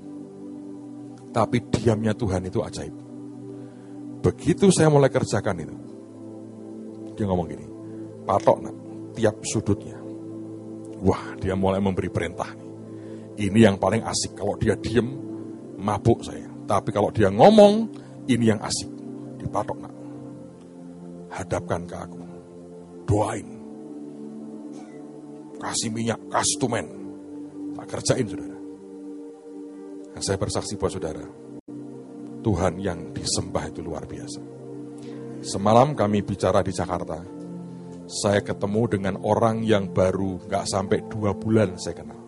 Tapi 1.31 1.63
diamnya 1.69 2.17
Tuhan 2.17 2.49
itu 2.49 2.65
ajaib. 2.65 2.97
Begitu 4.25 4.73
saya 4.73 4.89
mulai 4.89 5.13
kerjakan 5.13 5.63
itu, 5.63 5.77
dia 7.15 7.25
ngomong 7.29 7.47
gini, 7.49 7.67
patok 8.25 8.59
nak, 8.65 8.77
tiap 9.15 9.37
sudutnya. 9.45 9.97
Wah, 11.01 11.37
dia 11.41 11.57
mulai 11.57 11.81
memberi 11.81 12.13
perintah 12.13 12.49
nih. 12.53 12.71
Ini 13.41 13.73
yang 13.73 13.77
paling 13.81 14.05
asik. 14.05 14.37
Kalau 14.37 14.53
dia 14.61 14.77
diem, 14.77 15.09
mabuk 15.81 16.21
saya. 16.21 16.45
Tapi 16.69 16.93
kalau 16.93 17.09
dia 17.09 17.33
ngomong, 17.33 17.89
ini 18.29 18.53
yang 18.53 18.61
asik. 18.61 18.93
Dipatok 19.41 19.79
nak. 19.81 19.95
Hadapkan 21.33 21.89
ke 21.89 21.97
aku. 21.97 22.21
Doain. 23.09 23.60
Kasih 25.61 25.93
minyak, 25.93 26.19
kasih 26.33 26.57
tumen. 26.57 26.87
Tak 27.77 27.87
kerjain 27.87 28.27
saudara. 28.27 28.59
Dan 30.11 30.23
saya 30.25 30.39
bersaksi 30.41 30.75
buat 30.81 30.93
saudara. 30.93 31.25
Tuhan 32.41 32.81
yang 32.81 33.13
disembah 33.13 33.69
itu 33.69 33.85
luar 33.85 34.09
biasa. 34.09 34.41
Semalam 35.45 35.93
kami 35.93 36.25
bicara 36.25 36.65
di 36.65 36.73
Jakarta. 36.73 37.21
Saya 38.11 38.43
ketemu 38.43 38.83
dengan 38.91 39.15
orang 39.23 39.63
yang 39.63 39.93
baru 39.93 40.41
gak 40.49 40.67
sampai 40.67 41.07
dua 41.07 41.31
bulan 41.37 41.79
saya 41.79 41.95
kenal 41.95 42.21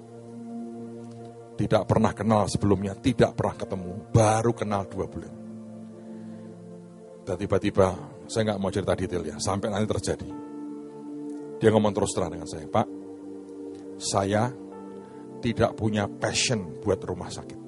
tidak 1.62 1.86
pernah 1.86 2.10
kenal 2.10 2.50
sebelumnya, 2.50 2.96
tidak 2.98 3.38
pernah 3.38 3.54
ketemu, 3.54 3.92
baru 4.10 4.52
kenal 4.56 4.82
dua 4.88 5.06
bulan. 5.06 5.34
Dan 7.22 7.36
tiba-tiba, 7.38 7.94
saya 8.26 8.42
nggak 8.50 8.60
mau 8.60 8.72
cerita 8.74 8.98
detail 8.98 9.22
ya, 9.22 9.36
sampai 9.38 9.70
nanti 9.70 9.86
terjadi. 9.86 10.28
Dia 11.62 11.70
ngomong 11.70 11.94
terus 11.94 12.10
terang 12.10 12.34
dengan 12.34 12.50
saya, 12.50 12.66
Pak, 12.66 12.86
saya 14.02 14.50
tidak 15.38 15.78
punya 15.78 16.10
passion 16.10 16.82
buat 16.82 16.98
rumah 17.06 17.30
sakit. 17.30 17.60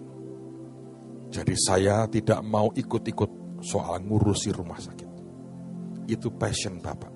Jadi 1.31 1.55
saya 1.59 2.07
tidak 2.11 2.43
mau 2.43 2.71
ikut-ikut 2.71 3.63
soal 3.63 4.03
ngurusi 4.03 4.51
rumah 4.55 4.79
sakit. 4.79 5.11
Itu 6.11 6.35
passion 6.35 6.79
Bapak. 6.79 7.13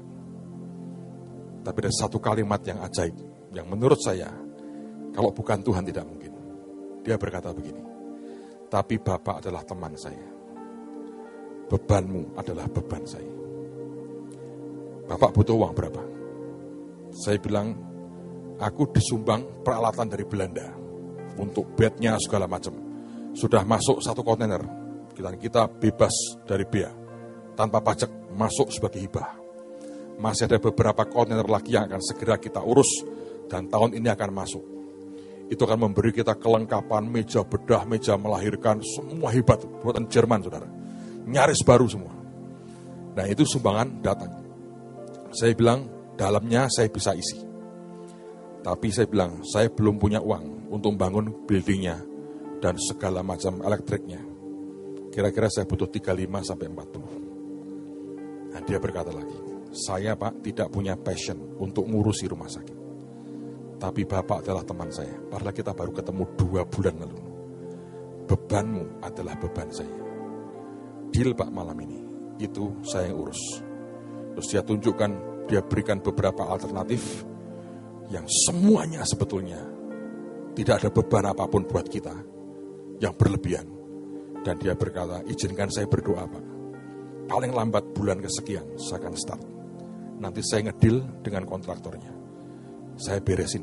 Tapi 1.62 1.78
ada 1.84 1.92
satu 1.92 2.18
kalimat 2.22 2.62
yang 2.64 2.82
ajaib, 2.82 3.14
yang 3.54 3.66
menurut 3.68 3.98
saya, 3.98 4.30
kalau 5.14 5.34
bukan 5.34 5.62
Tuhan 5.62 5.84
tidak 5.86 6.06
mungkin. 6.06 6.32
Dia 7.06 7.14
berkata 7.14 7.54
begini, 7.54 7.82
tapi 8.66 8.98
Bapak 8.98 9.44
adalah 9.44 9.62
teman 9.62 9.94
saya. 9.94 10.26
Bebanmu 11.68 12.32
adalah 12.40 12.64
beban 12.72 13.04
saya. 13.04 13.32
Bapak 15.08 15.30
butuh 15.36 15.56
uang 15.56 15.72
berapa? 15.76 16.02
Saya 17.12 17.36
bilang, 17.40 17.87
aku 18.58 18.90
disumbang 18.90 19.62
peralatan 19.62 20.06
dari 20.10 20.26
Belanda 20.26 20.66
untuk 21.38 21.74
bednya 21.78 22.18
segala 22.18 22.50
macam. 22.50 22.74
Sudah 23.34 23.62
masuk 23.62 24.02
satu 24.02 24.26
kontainer, 24.26 24.62
kita 25.14 25.30
kita 25.38 25.62
bebas 25.70 26.14
dari 26.46 26.66
bea 26.66 26.90
tanpa 27.54 27.78
pajak 27.82 28.34
masuk 28.34 28.70
sebagai 28.74 29.02
hibah. 29.02 29.38
Masih 30.18 30.50
ada 30.50 30.58
beberapa 30.58 31.06
kontainer 31.06 31.46
lagi 31.46 31.78
yang 31.78 31.86
akan 31.86 32.02
segera 32.02 32.36
kita 32.42 32.58
urus 32.58 33.06
dan 33.46 33.70
tahun 33.70 33.94
ini 33.94 34.10
akan 34.10 34.30
masuk 34.34 34.64
itu 35.48 35.62
akan 35.64 35.88
memberi 35.88 36.12
kita 36.12 36.36
kelengkapan 36.36 37.08
meja 37.08 37.40
bedah, 37.40 37.88
meja 37.88 38.20
melahirkan, 38.20 38.84
semua 38.84 39.32
hebat 39.32 39.64
buatan 39.80 40.04
Jerman, 40.04 40.44
saudara. 40.44 40.68
Nyaris 41.24 41.64
baru 41.64 41.88
semua. 41.88 42.12
Nah 43.16 43.24
itu 43.24 43.48
sumbangan 43.48 44.04
datang. 44.04 44.32
Saya 45.32 45.56
bilang, 45.56 45.88
dalamnya 46.20 46.68
saya 46.68 46.92
bisa 46.92 47.16
isi. 47.16 47.47
Tapi 48.68 48.92
saya 48.92 49.08
bilang, 49.08 49.40
saya 49.48 49.72
belum 49.72 49.96
punya 49.96 50.20
uang 50.20 50.68
untuk 50.68 50.92
membangun 50.92 51.48
buildingnya 51.48 52.04
dan 52.60 52.76
segala 52.76 53.24
macam 53.24 53.64
elektriknya. 53.64 54.20
Kira-kira 55.08 55.48
saya 55.48 55.64
butuh 55.64 55.88
35 55.88 56.44
sampai 56.44 56.68
40. 56.68 58.52
Nah, 58.52 58.60
dia 58.68 58.76
berkata 58.76 59.08
lagi, 59.08 59.40
saya 59.72 60.20
pak 60.20 60.44
tidak 60.44 60.68
punya 60.68 61.00
passion 61.00 61.56
untuk 61.56 61.88
ngurusi 61.88 62.28
rumah 62.28 62.52
sakit. 62.52 62.76
Tapi 63.80 64.04
Bapak 64.04 64.44
adalah 64.44 64.66
teman 64.66 64.92
saya. 64.92 65.16
Padahal 65.32 65.54
kita 65.54 65.72
baru 65.72 65.92
ketemu 65.94 66.28
dua 66.36 66.66
bulan 66.68 66.98
lalu. 66.98 67.20
Bebanmu 68.28 69.00
adalah 69.00 69.38
beban 69.40 69.70
saya. 69.72 69.96
Deal 71.08 71.32
Pak 71.32 71.48
malam 71.48 71.78
ini. 71.80 72.04
Itu 72.36 72.84
saya 72.84 73.08
yang 73.08 73.22
urus. 73.22 73.64
Terus 74.36 74.48
dia 74.52 74.60
tunjukkan, 74.60 75.10
dia 75.46 75.62
berikan 75.64 76.02
beberapa 76.02 76.42
alternatif 76.50 77.24
yang 78.08 78.24
semuanya 78.26 79.04
sebetulnya 79.04 79.60
tidak 80.56 80.84
ada 80.84 80.90
beban 80.90 81.26
apa 81.28 81.44
pun 81.46 81.64
buat 81.68 81.86
kita 81.86 82.14
yang 82.98 83.14
berlebihan. 83.14 83.66
Dan 84.38 84.54
dia 84.56 84.72
berkata, 84.78 85.20
izinkan 85.28 85.68
saya 85.68 85.90
berdoa 85.90 86.24
Pak. 86.24 86.44
Paling 87.28 87.52
lambat 87.52 87.92
bulan 87.92 88.22
kesekian 88.22 88.64
saya 88.80 89.04
akan 89.04 89.14
start. 89.18 89.44
Nanti 90.18 90.40
saya 90.40 90.70
ngedil 90.70 91.20
dengan 91.20 91.44
kontraktornya 91.44 92.18
saya 92.98 93.22
beresin. 93.22 93.62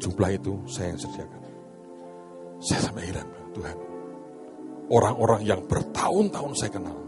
Jumlah 0.00 0.30
itu 0.34 0.56
saya 0.66 0.96
yang 0.96 1.00
sediakan. 1.00 1.42
Saya 2.64 2.80
sampai 2.88 3.04
heran, 3.06 3.28
Tuhan. 3.52 3.76
Orang-orang 4.88 5.42
yang 5.46 5.60
bertahun-tahun 5.68 6.52
saya 6.56 6.72
kenal, 6.72 6.98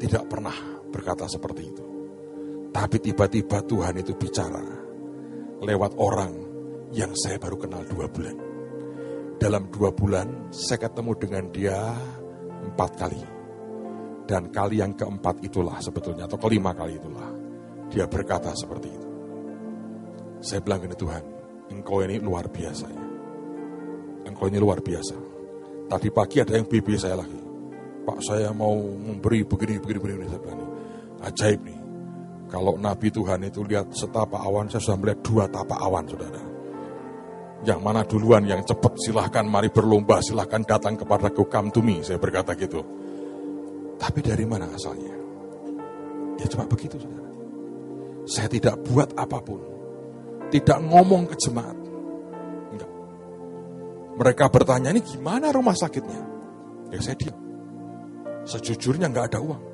tidak 0.00 0.24
pernah 0.30 0.54
berkata 0.88 1.26
seperti 1.26 1.62
itu. 1.66 1.84
Tapi 2.70 2.96
tiba-tiba 3.02 3.58
Tuhan 3.66 3.94
itu 3.98 4.14
bicara 4.14 4.62
lewat 5.60 5.92
orang 6.00 6.32
yang 6.90 7.12
saya 7.14 7.36
baru 7.36 7.56
kenal 7.60 7.84
dua 7.86 8.08
bulan. 8.08 8.36
Dalam 9.40 9.72
dua 9.72 9.92
bulan 9.92 10.52
saya 10.52 10.88
ketemu 10.88 11.12
dengan 11.16 11.44
dia 11.52 11.78
empat 12.64 12.90
kali. 12.96 13.22
Dan 14.30 14.54
kali 14.54 14.78
yang 14.78 14.94
keempat 14.94 15.42
itulah 15.42 15.82
sebetulnya, 15.82 16.30
atau 16.30 16.38
kelima 16.38 16.70
kali 16.70 16.94
itulah. 16.94 17.34
Dia 17.90 18.06
berkata 18.06 18.54
seperti 18.54 18.86
itu. 18.86 19.08
Saya 20.38 20.62
bilang 20.62 20.86
ini 20.86 20.94
Tuhan, 20.94 21.24
engkau 21.74 21.98
ini 22.06 22.22
luar 22.22 22.46
biasa 22.46 22.86
ya. 22.86 23.04
Engkau 24.30 24.46
ini 24.46 24.62
luar 24.62 24.78
biasa. 24.78 25.18
Tadi 25.90 26.08
pagi 26.14 26.38
ada 26.38 26.54
yang 26.54 26.70
BB 26.70 26.94
saya 26.94 27.18
lagi. 27.18 27.40
Pak 28.06 28.18
saya 28.22 28.54
mau 28.54 28.78
memberi 28.78 29.42
begini, 29.42 29.82
begini, 29.82 29.98
begini. 29.98 30.24
Saya 30.30 30.40
bilang, 30.46 30.62
Ajaib 31.26 31.60
nih. 31.66 31.79
Kalau 32.50 32.74
Nabi 32.74 33.14
Tuhan 33.14 33.46
itu 33.46 33.62
lihat 33.62 33.94
setapak 33.94 34.42
awan, 34.42 34.66
saya 34.66 34.82
sudah 34.82 34.98
melihat 34.98 35.20
dua 35.22 35.44
tapak 35.46 35.78
awan, 35.78 36.02
saudara. 36.10 36.42
Yang 37.62 37.80
mana 37.80 38.02
duluan 38.02 38.42
yang 38.42 38.66
cepat 38.66 38.98
silahkan 38.98 39.46
mari 39.46 39.70
berlomba, 39.70 40.18
silahkan 40.18 40.66
datang 40.66 40.98
kepada 40.98 41.30
come 41.30 41.70
to 41.70 41.78
me, 41.78 42.02
saya 42.02 42.18
berkata 42.18 42.58
gitu. 42.58 42.82
Tapi 43.94 44.18
dari 44.18 44.42
mana 44.42 44.66
asalnya? 44.66 45.14
Ya 46.42 46.46
cuma 46.50 46.66
begitu 46.66 46.98
saudara. 46.98 47.30
Saya 48.26 48.50
tidak 48.50 48.82
buat 48.82 49.14
apa 49.14 49.38
pun. 49.38 49.62
Tidak 50.50 50.78
ngomong 50.90 51.30
ke 51.30 51.36
jemaat. 51.38 51.78
Enggak. 52.74 52.90
Mereka 54.18 54.44
bertanya, 54.50 54.90
ini 54.90 55.06
gimana 55.06 55.54
rumah 55.54 55.78
sakitnya? 55.78 56.18
Ya 56.90 56.98
saya 56.98 57.14
diam. 57.14 57.38
Sejujurnya 58.42 59.06
nggak 59.06 59.30
ada 59.30 59.38
uang. 59.38 59.69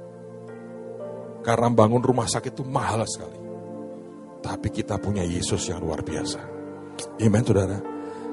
Karena 1.47 1.71
bangun 1.71 2.03
rumah 2.03 2.27
sakit 2.27 2.59
itu 2.59 2.67
mahal 2.67 3.07
sekali. 3.07 3.39
Tapi 4.43 4.69
kita 4.75 4.99
punya 4.99 5.23
Yesus 5.23 5.71
yang 5.71 5.79
luar 5.79 6.03
biasa. 6.03 6.43
Amen 7.23 7.45
saudara. 7.47 7.79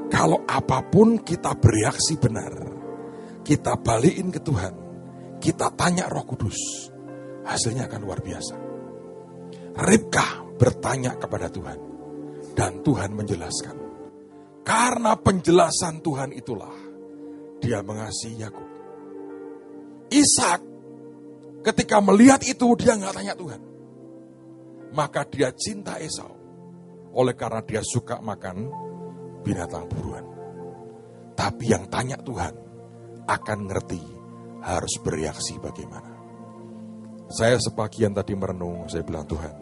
Kalau 0.09 0.41
apa 0.49 0.81
pun 0.89 1.21
kita 1.21 1.53
bereaksi 1.53 2.17
benar. 2.17 2.73
Kita 3.45 3.77
balikin 3.77 4.33
ke 4.33 4.41
Tuhan. 4.41 4.73
Kita 5.37 5.69
tanya 5.77 6.09
roh 6.09 6.25
kudus. 6.25 6.89
Hasilnya 7.45 7.85
akan 7.85 8.01
luar 8.01 8.17
biasa. 8.25 8.55
Ribka 9.77 10.57
bertanya 10.57 11.13
kepada 11.13 11.53
Tuhan. 11.53 11.79
Dan 12.57 12.81
Tuhan 12.81 13.13
menjelaskan. 13.13 13.77
Karena 14.65 15.13
penjelasan 15.21 16.01
Tuhan 16.01 16.33
itulah. 16.33 16.73
Dia 17.61 17.85
mengasihi 17.85 18.41
Yakub. 18.41 18.69
Ishak 20.09 20.72
Ketika 21.63 22.03
melihat 22.03 22.43
itu 22.43 22.75
dia 22.75 22.99
nggak 22.99 23.15
tanya 23.15 23.33
Tuhan. 23.39 23.61
Maka 24.93 25.23
dia 25.25 25.49
cinta 25.55 25.95
Esau. 25.97 26.35
Oleh 27.15 27.33
karena 27.39 27.63
dia 27.63 27.79
suka 27.81 28.19
makan 28.19 28.67
binatang 29.41 29.87
buruan. 29.87 30.25
Tapi 31.33 31.71
yang 31.71 31.87
tanya 31.87 32.19
Tuhan 32.19 32.53
akan 33.25 33.59
ngerti 33.71 34.03
harus 34.61 34.93
bereaksi 34.99 35.55
bagaimana. 35.57 36.11
Saya 37.31 37.57
sebagian 37.57 38.13
tadi 38.13 38.35
merenung, 38.37 38.85
saya 38.91 39.01
bilang 39.01 39.25
Tuhan, 39.25 39.55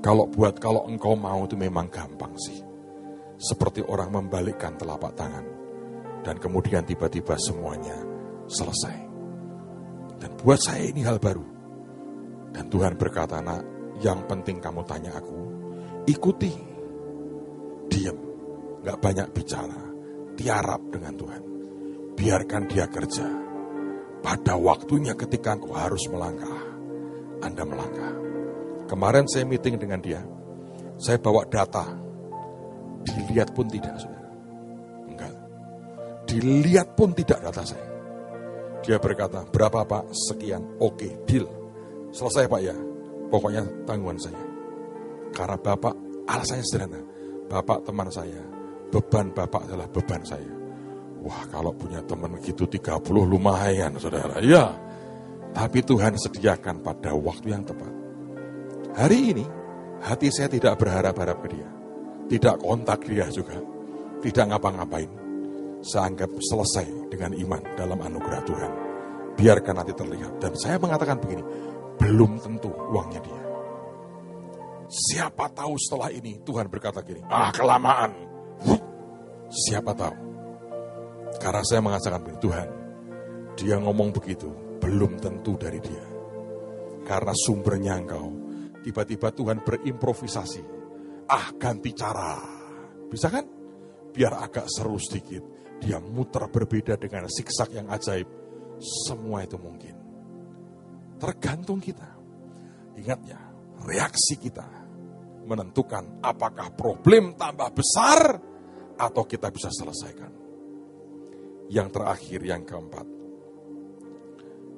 kalau 0.00 0.30
buat 0.30 0.56
kalau 0.56 0.88
engkau 0.88 1.12
mau 1.18 1.44
itu 1.44 1.58
memang 1.58 1.90
gampang 1.92 2.32
sih. 2.40 2.62
Seperti 3.40 3.84
orang 3.84 4.12
membalikkan 4.12 4.76
telapak 4.76 5.16
tangan. 5.16 5.44
Dan 6.20 6.36
kemudian 6.36 6.84
tiba-tiba 6.84 7.36
semuanya 7.40 7.96
selesai. 8.48 9.09
Dan 10.20 10.30
buat 10.36 10.60
saya 10.60 10.84
ini 10.84 11.00
hal 11.00 11.16
baru. 11.16 11.42
Dan 12.52 12.68
Tuhan 12.68 13.00
berkata, 13.00 13.40
nak, 13.40 13.64
yang 14.04 14.28
penting 14.28 14.60
kamu 14.60 14.84
tanya 14.84 15.16
aku, 15.16 15.38
ikuti. 16.04 16.52
Diam, 17.90 18.18
gak 18.84 19.00
banyak 19.00 19.28
bicara, 19.34 19.80
tiarap 20.36 20.82
dengan 20.92 21.14
Tuhan. 21.16 21.42
Biarkan 22.14 22.62
dia 22.68 22.86
kerja. 22.86 23.26
Pada 24.20 24.54
waktunya 24.60 25.16
ketika 25.16 25.56
engkau 25.56 25.72
harus 25.72 26.04
melangkah, 26.12 26.60
Anda 27.40 27.64
melangkah. 27.64 28.12
Kemarin 28.86 29.24
saya 29.24 29.48
meeting 29.48 29.80
dengan 29.80 29.98
dia, 30.04 30.20
saya 31.00 31.16
bawa 31.16 31.48
data, 31.48 31.88
dilihat 33.08 33.56
pun 33.56 33.66
tidak, 33.72 33.96
saudara. 33.96 34.30
Enggak. 35.08 35.34
Dilihat 36.28 36.88
pun 36.92 37.16
tidak 37.16 37.40
data 37.40 37.64
saya. 37.64 37.89
Dia 38.90 38.98
berkata, 38.98 39.46
berapa 39.46 39.86
pak? 39.86 40.10
Sekian. 40.10 40.82
Oke, 40.82 41.22
deal. 41.22 41.46
Selesai 42.10 42.50
pak 42.50 42.58
ya. 42.58 42.74
Pokoknya 43.30 43.62
tanggungan 43.86 44.18
saya. 44.18 44.42
Karena 45.30 45.54
bapak, 45.54 45.94
alasannya 46.26 46.66
sederhana. 46.66 46.98
Bapak 47.46 47.86
teman 47.86 48.10
saya. 48.10 48.42
Beban 48.90 49.30
bapak 49.30 49.70
adalah 49.70 49.86
beban 49.86 50.26
saya. 50.26 50.50
Wah 51.22 51.46
kalau 51.54 51.70
punya 51.70 52.02
teman 52.02 52.34
gitu 52.42 52.66
30 52.66 52.98
lumayan 53.30 53.94
saudara. 53.94 54.42
Ya. 54.42 54.74
Tapi 55.54 55.86
Tuhan 55.86 56.18
sediakan 56.18 56.82
pada 56.82 57.14
waktu 57.14 57.46
yang 57.46 57.62
tepat. 57.62 57.94
Hari 58.98 59.18
ini 59.30 59.46
hati 60.02 60.34
saya 60.34 60.50
tidak 60.50 60.82
berharap-harap 60.82 61.38
ke 61.46 61.48
dia. 61.54 61.70
Tidak 62.26 62.58
kontak 62.58 63.06
dia 63.06 63.30
juga. 63.30 63.54
Tidak 64.18 64.50
ngapa-ngapain 64.50 65.19
saya 65.80 66.12
anggap 66.12 66.28
selesai 66.36 67.08
dengan 67.08 67.32
iman 67.32 67.62
dalam 67.72 67.96
anugerah 67.96 68.42
Tuhan. 68.44 68.72
Biarkan 69.40 69.74
nanti 69.80 69.92
terlihat. 69.96 70.36
Dan 70.36 70.52
saya 70.52 70.76
mengatakan 70.76 71.16
begini, 71.16 71.40
belum 71.96 72.36
tentu 72.36 72.68
uangnya 72.68 73.20
dia. 73.24 73.42
Siapa 74.90 75.48
tahu 75.56 75.78
setelah 75.80 76.12
ini 76.12 76.42
Tuhan 76.44 76.68
berkata 76.68 77.00
gini, 77.00 77.24
ah 77.32 77.48
kelamaan. 77.48 78.12
Siapa 79.48 79.96
tahu. 79.96 80.16
Karena 81.40 81.62
saya 81.64 81.80
mengatakan 81.80 82.20
begini, 82.20 82.40
Tuhan, 82.44 82.68
dia 83.56 83.76
ngomong 83.80 84.12
begitu, 84.12 84.52
belum 84.84 85.16
tentu 85.16 85.56
dari 85.56 85.80
dia. 85.80 86.04
Karena 87.08 87.32
sumbernya 87.32 87.96
engkau, 87.96 88.28
tiba-tiba 88.84 89.32
Tuhan 89.32 89.64
berimprovisasi. 89.64 90.62
Ah 91.30 91.54
ganti 91.56 91.96
cara. 91.96 92.36
Bisa 93.08 93.32
kan? 93.32 93.46
Biar 94.10 94.36
agak 94.42 94.66
seru 94.66 94.98
sedikit 94.98 95.60
dia 95.80 95.98
muter 95.98 96.44
berbeda 96.52 97.00
dengan 97.00 97.24
siksak 97.26 97.72
yang 97.72 97.88
ajaib. 97.88 98.28
Semua 98.80 99.44
itu 99.44 99.56
mungkin. 99.56 99.96
Tergantung 101.20 101.80
kita. 101.80 102.08
Ingat 102.96 103.20
ya, 103.24 103.40
reaksi 103.84 104.36
kita 104.36 104.64
menentukan 105.48 106.20
apakah 106.20 106.72
problem 106.76 107.34
tambah 107.34 107.72
besar 107.72 108.38
atau 109.00 109.24
kita 109.24 109.48
bisa 109.48 109.72
selesaikan. 109.72 110.32
Yang 111.72 111.88
terakhir, 111.96 112.40
yang 112.44 112.62
keempat. 112.66 113.06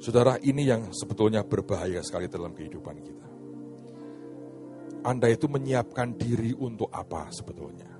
Saudara, 0.02 0.34
ini 0.42 0.66
yang 0.66 0.90
sebetulnya 0.90 1.46
berbahaya 1.46 2.02
sekali 2.02 2.26
dalam 2.26 2.50
kehidupan 2.54 2.96
kita. 3.00 3.28
Anda 5.02 5.30
itu 5.30 5.50
menyiapkan 5.50 6.14
diri 6.14 6.54
untuk 6.54 6.90
apa 6.94 7.30
sebetulnya? 7.34 7.90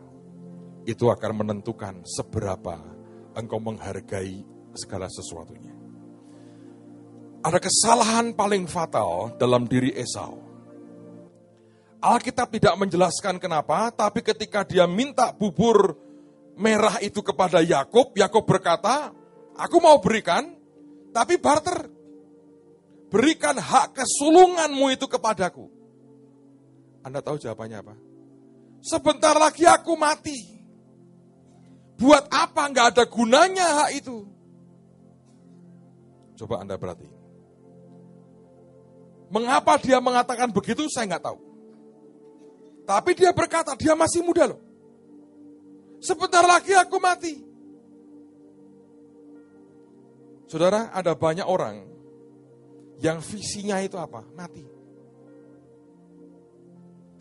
Itu 0.83 1.11
akan 1.11 1.33
menentukan 1.47 2.03
seberapa 2.03 2.92
engkau 3.37 3.59
menghargai 3.61 4.45
segala 4.77 5.09
sesuatunya. 5.09 5.73
Ada 7.43 7.59
kesalahan 7.59 8.39
paling 8.39 8.71
fatal 8.71 9.35
dalam 9.35 9.67
diri 9.67 9.91
Esau. 9.99 10.39
Alkitab 12.03 12.51
tidak 12.51 12.75
menjelaskan 12.79 13.39
kenapa, 13.39 13.91
tapi 13.95 14.23
ketika 14.23 14.67
dia 14.67 14.87
minta 14.91 15.31
bubur 15.31 15.95
merah 16.59 16.99
itu 16.99 17.23
kepada 17.23 17.63
Yakub, 17.63 18.15
Yakub 18.15 18.43
berkata, 18.47 19.15
"Aku 19.55 19.79
mau 19.79 19.99
berikan, 20.03 20.55
tapi 21.15 21.39
barter. 21.39 21.87
Berikan 23.11 23.59
hak 23.59 23.95
kesulunganmu 23.95 24.87
itu 24.95 25.07
kepadaku." 25.07 25.71
Anda 27.03 27.23
tahu 27.23 27.39
jawabannya 27.39 27.79
apa? 27.83 27.95
Sebentar 28.83 29.35
lagi 29.39 29.67
aku 29.67 29.95
mati. 29.95 30.52
Buat 32.03 32.27
apa 32.35 32.67
nggak 32.67 32.87
ada 32.99 33.05
gunanya 33.07 33.67
hak 33.79 33.91
itu? 34.03 34.27
Coba 36.35 36.67
Anda 36.67 36.75
berarti. 36.75 37.07
Mengapa 39.31 39.79
dia 39.79 40.03
mengatakan 40.03 40.51
begitu 40.51 40.91
saya 40.91 41.07
nggak 41.07 41.23
tahu. 41.31 41.39
Tapi 42.83 43.15
dia 43.15 43.31
berkata 43.31 43.79
dia 43.79 43.95
masih 43.95 44.27
muda 44.27 44.51
loh. 44.51 44.59
Sebentar 46.03 46.43
lagi 46.43 46.75
aku 46.75 46.99
mati. 46.99 47.39
Saudara, 50.51 50.91
ada 50.91 51.15
banyak 51.15 51.47
orang 51.47 51.87
yang 52.99 53.23
visinya 53.23 53.79
itu 53.79 53.95
apa? 53.95 54.27
Mati. 54.35 54.67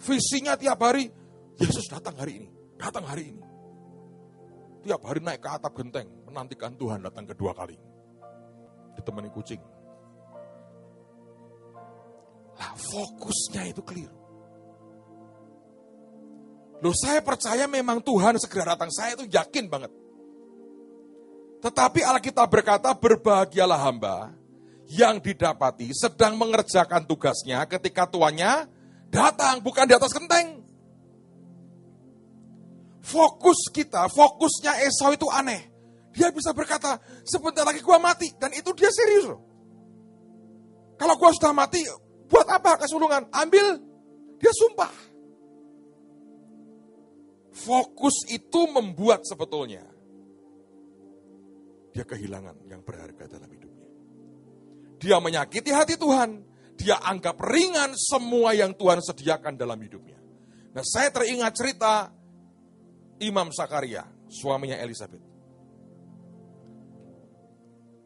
Visinya 0.02 0.58
tiap 0.58 0.82
hari, 0.82 1.14
Yesus 1.62 1.86
datang 1.86 2.18
hari 2.18 2.42
ini, 2.42 2.50
datang 2.82 3.06
hari 3.06 3.30
ini. 3.30 3.51
Tiap 4.82 5.02
hari 5.06 5.22
naik 5.22 5.46
ke 5.46 5.50
atap 5.50 5.78
genteng, 5.78 6.10
menantikan 6.26 6.74
Tuhan 6.74 7.06
datang 7.06 7.30
kedua 7.30 7.54
kali. 7.54 7.78
Ditemani 8.98 9.30
kucing. 9.30 9.62
Lah 12.58 12.74
fokusnya 12.74 13.70
itu 13.70 13.82
keliru. 13.86 14.18
Loh 16.82 16.98
saya 16.98 17.22
percaya 17.22 17.70
memang 17.70 18.02
Tuhan 18.02 18.42
segera 18.42 18.74
datang. 18.74 18.90
Saya 18.90 19.14
itu 19.14 19.30
yakin 19.30 19.70
banget. 19.70 19.94
Tetapi 21.62 22.02
Alkitab 22.02 22.50
berkata 22.50 22.90
berbahagialah 22.98 23.78
hamba 23.78 24.34
yang 24.90 25.22
didapati 25.22 25.94
sedang 25.94 26.42
mengerjakan 26.42 27.06
tugasnya 27.06 27.62
ketika 27.70 28.10
tuannya 28.10 28.66
datang 29.14 29.62
bukan 29.62 29.86
di 29.86 29.94
atas 29.94 30.10
genteng. 30.10 30.61
Fokus 33.02 33.70
kita, 33.74 34.06
fokusnya 34.10 34.86
Esau 34.86 35.14
itu 35.14 35.26
aneh. 35.30 35.70
Dia 36.14 36.30
bisa 36.30 36.54
berkata, 36.54 37.02
sebentar 37.26 37.66
lagi 37.66 37.82
gua 37.82 37.98
mati. 37.98 38.30
Dan 38.38 38.54
itu 38.54 38.70
dia 38.78 38.94
serius. 38.94 39.34
Kalau 41.02 41.16
gua 41.18 41.34
sudah 41.34 41.50
mati, 41.50 41.82
Buat 42.32 42.48
apa 42.48 42.80
kesulungan? 42.80 43.28
Ambil, 43.36 43.76
dia 44.40 44.54
sumpah. 44.56 44.96
Fokus 47.52 48.24
itu 48.32 48.62
membuat 48.72 49.28
sebetulnya 49.28 49.84
dia 51.92 52.08
kehilangan 52.08 52.56
yang 52.72 52.80
berharga 52.88 53.28
dalam 53.28 53.52
hidupnya. 53.52 53.92
Dia 55.04 55.20
menyakiti 55.20 55.76
hati 55.76 56.00
Tuhan. 56.00 56.48
Dia 56.80 57.04
anggap 57.04 57.36
ringan 57.44 57.92
semua 58.00 58.56
yang 58.56 58.72
Tuhan 58.80 59.04
sediakan 59.04 59.60
dalam 59.60 59.76
hidupnya. 59.84 60.16
Nah 60.72 60.82
saya 60.88 61.12
teringat 61.12 61.52
cerita 61.52 62.08
Imam 63.22 63.54
Sakaria, 63.54 64.04
suaminya 64.28 64.76
Elizabeth. 64.82 65.22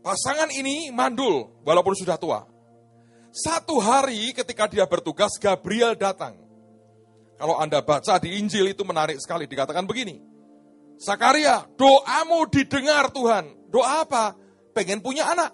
Pasangan 0.05 0.53
ini 0.53 0.93
mandul 0.93 1.49
walaupun 1.65 1.97
sudah 1.97 2.19
tua. 2.19 2.45
Satu 3.33 3.81
hari 3.81 4.31
ketika 4.37 4.69
dia 4.69 4.85
bertugas, 4.85 5.33
Gabriel 5.41 5.97
datang. 5.97 6.37
Kalau 7.35 7.59
Anda 7.59 7.83
baca 7.83 8.15
di 8.21 8.39
Injil 8.39 8.71
itu 8.71 8.85
menarik 8.87 9.19
sekali, 9.19 9.43
dikatakan 9.49 9.83
begini. 9.83 10.21
Sakaria, 10.95 11.67
doamu 11.75 12.47
didengar 12.47 13.11
Tuhan. 13.11 13.67
Doa 13.67 14.07
apa? 14.07 14.39
Pengen 14.71 15.03
punya 15.03 15.27
anak. 15.27 15.51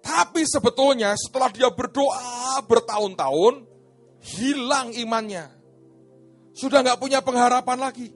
Tapi 0.00 0.48
sebetulnya 0.48 1.12
setelah 1.20 1.52
dia 1.52 1.68
berdoa 1.68 2.64
bertahun-tahun, 2.64 3.68
hilang 4.24 4.96
imannya. 4.96 5.59
Sudah 6.54 6.82
nggak 6.82 7.00
punya 7.00 7.22
pengharapan 7.22 7.78
lagi. 7.78 8.08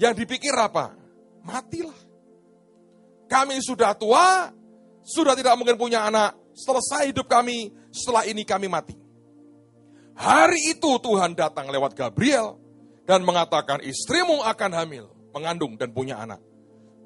Yang 0.00 0.24
dipikir 0.24 0.56
apa? 0.56 1.02
matilah. 1.44 1.96
Kami 3.26 3.58
sudah 3.64 3.96
tua, 3.96 4.50
sudah 5.02 5.34
tidak 5.34 5.56
mungkin 5.58 5.76
punya 5.78 6.06
anak. 6.06 6.36
Selesai 6.52 7.08
hidup 7.08 7.26
kami, 7.26 7.72
setelah 7.88 8.28
ini 8.28 8.44
kami 8.44 8.68
mati. 8.68 8.96
Hari 10.12 10.76
itu 10.76 11.00
Tuhan 11.00 11.32
datang 11.32 11.72
lewat 11.72 11.96
Gabriel 11.96 12.60
dan 13.08 13.24
mengatakan 13.24 13.80
istrimu 13.80 14.44
akan 14.44 14.70
hamil, 14.76 15.08
mengandung 15.32 15.80
dan 15.80 15.88
punya 15.90 16.20
anak. 16.20 16.44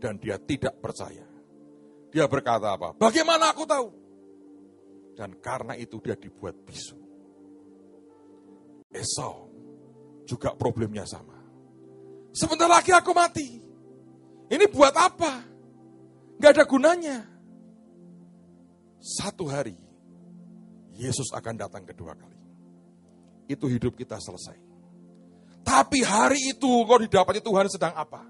Dan 0.03 0.19
dia 0.19 0.37
tidak 0.37 0.77
percaya. 0.83 1.25
Dia 2.11 2.27
berkata 2.27 2.75
apa? 2.75 2.93
Bagaimana 2.99 3.55
aku 3.55 3.65
tahu? 3.65 3.89
Dan 5.17 5.39
karena 5.41 5.79
itu 5.79 5.97
dia 6.03 6.19
dibuat 6.19 6.59
bisu. 6.67 7.06
Esau 8.93 9.51
juga 10.27 10.55
problemnya 10.55 11.07
sama. 11.07 11.37
Sebentar 12.37 12.69
lagi 12.69 12.93
aku 12.93 13.15
mati. 13.17 13.63
Ini 14.47 14.65
buat 14.71 14.93
apa? 14.93 15.43
Gak 16.37 16.53
ada 16.53 16.65
gunanya. 16.69 17.25
Satu 19.01 19.47
hari, 19.47 19.79
Yesus 20.99 21.31
akan 21.33 21.55
datang 21.57 21.87
kedua 21.87 22.13
kali. 22.13 22.39
Itu 23.47 23.71
hidup 23.71 23.95
kita 23.95 24.19
selesai. 24.19 24.59
Tapi 25.67 26.03
hari 26.03 26.55
itu 26.55 26.69
kau 26.87 26.99
didapati 26.99 27.43
Tuhan 27.43 27.67
sedang 27.71 27.95
apa? 27.95 28.23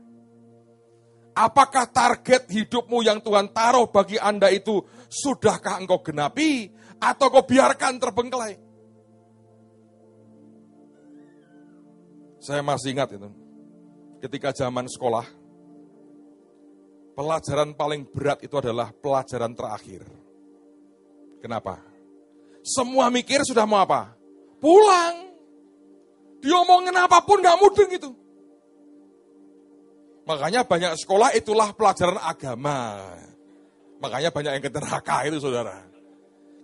Apakah 1.36 1.84
target 1.92 2.48
hidupmu 2.48 3.04
yang 3.04 3.20
Tuhan 3.20 3.52
taruh 3.52 3.92
bagi 3.92 4.16
Anda 4.16 4.48
itu 4.48 4.80
sudahkah 5.12 5.84
engkau 5.84 6.00
genapi 6.00 6.72
atau 6.96 7.28
kau 7.28 7.44
biarkan 7.44 8.00
terbengkelai? 8.00 8.65
Saya 12.47 12.62
masih 12.62 12.94
ingat 12.94 13.11
itu. 13.11 13.26
Ketika 14.22 14.55
zaman 14.55 14.86
sekolah, 14.86 15.26
pelajaran 17.18 17.74
paling 17.74 18.07
berat 18.07 18.38
itu 18.47 18.55
adalah 18.55 18.94
pelajaran 18.94 19.51
terakhir. 19.51 20.07
Kenapa? 21.42 21.82
Semua 22.62 23.11
mikir 23.11 23.42
sudah 23.42 23.66
mau 23.66 23.82
apa? 23.82 24.14
Pulang. 24.62 25.26
Diomongin 26.38 26.94
apa 26.94 27.18
pun 27.26 27.42
gak 27.42 27.59
mudeng 27.59 27.90
itu. 27.90 28.11
Makanya 30.30 30.62
banyak 30.62 30.94
sekolah 31.03 31.34
itulah 31.34 31.74
pelajaran 31.74 32.22
agama. 32.22 33.11
Makanya 33.99 34.30
banyak 34.30 34.53
yang 34.55 34.62
ke 34.62 34.70
itu 35.26 35.38
saudara. 35.42 35.82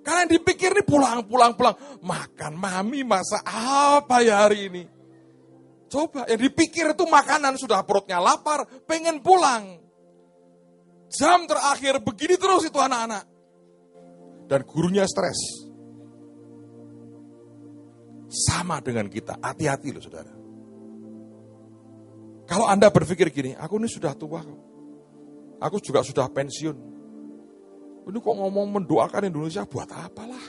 Karena 0.06 0.26
yang 0.26 0.30
dipikir 0.30 0.70
ini 0.78 0.82
pulang, 0.86 1.26
pulang, 1.26 1.58
pulang. 1.58 1.74
Makan 2.06 2.54
mami 2.54 3.02
masa 3.02 3.42
apa 3.98 4.22
ya 4.22 4.46
hari 4.46 4.70
ini? 4.70 5.01
Coba, 5.92 6.24
yang 6.24 6.40
dipikir 6.40 6.96
itu 6.96 7.04
makanan 7.04 7.60
sudah 7.60 7.84
perutnya 7.84 8.16
lapar, 8.16 8.64
pengen 8.88 9.20
pulang. 9.20 9.76
Jam 11.12 11.44
terakhir 11.44 12.00
begini 12.00 12.40
terus 12.40 12.64
itu 12.64 12.80
anak-anak. 12.80 13.28
Dan 14.48 14.64
gurunya 14.64 15.04
stres. 15.04 15.68
Sama 18.32 18.80
dengan 18.80 19.12
kita, 19.12 19.36
hati-hati 19.36 19.92
loh 19.92 20.00
saudara. 20.00 20.32
Kalau 22.48 22.64
Anda 22.64 22.88
berpikir 22.88 23.28
gini, 23.28 23.52
aku 23.52 23.76
ini 23.76 23.92
sudah 23.92 24.16
tua. 24.16 24.40
Aku 25.60 25.76
juga 25.76 26.00
sudah 26.00 26.24
pensiun. 26.32 26.76
Ini 28.08 28.16
kok 28.16 28.32
ngomong 28.40 28.80
mendoakan 28.80 29.28
Indonesia 29.28 29.68
buat 29.68 29.92
apalah? 29.92 30.46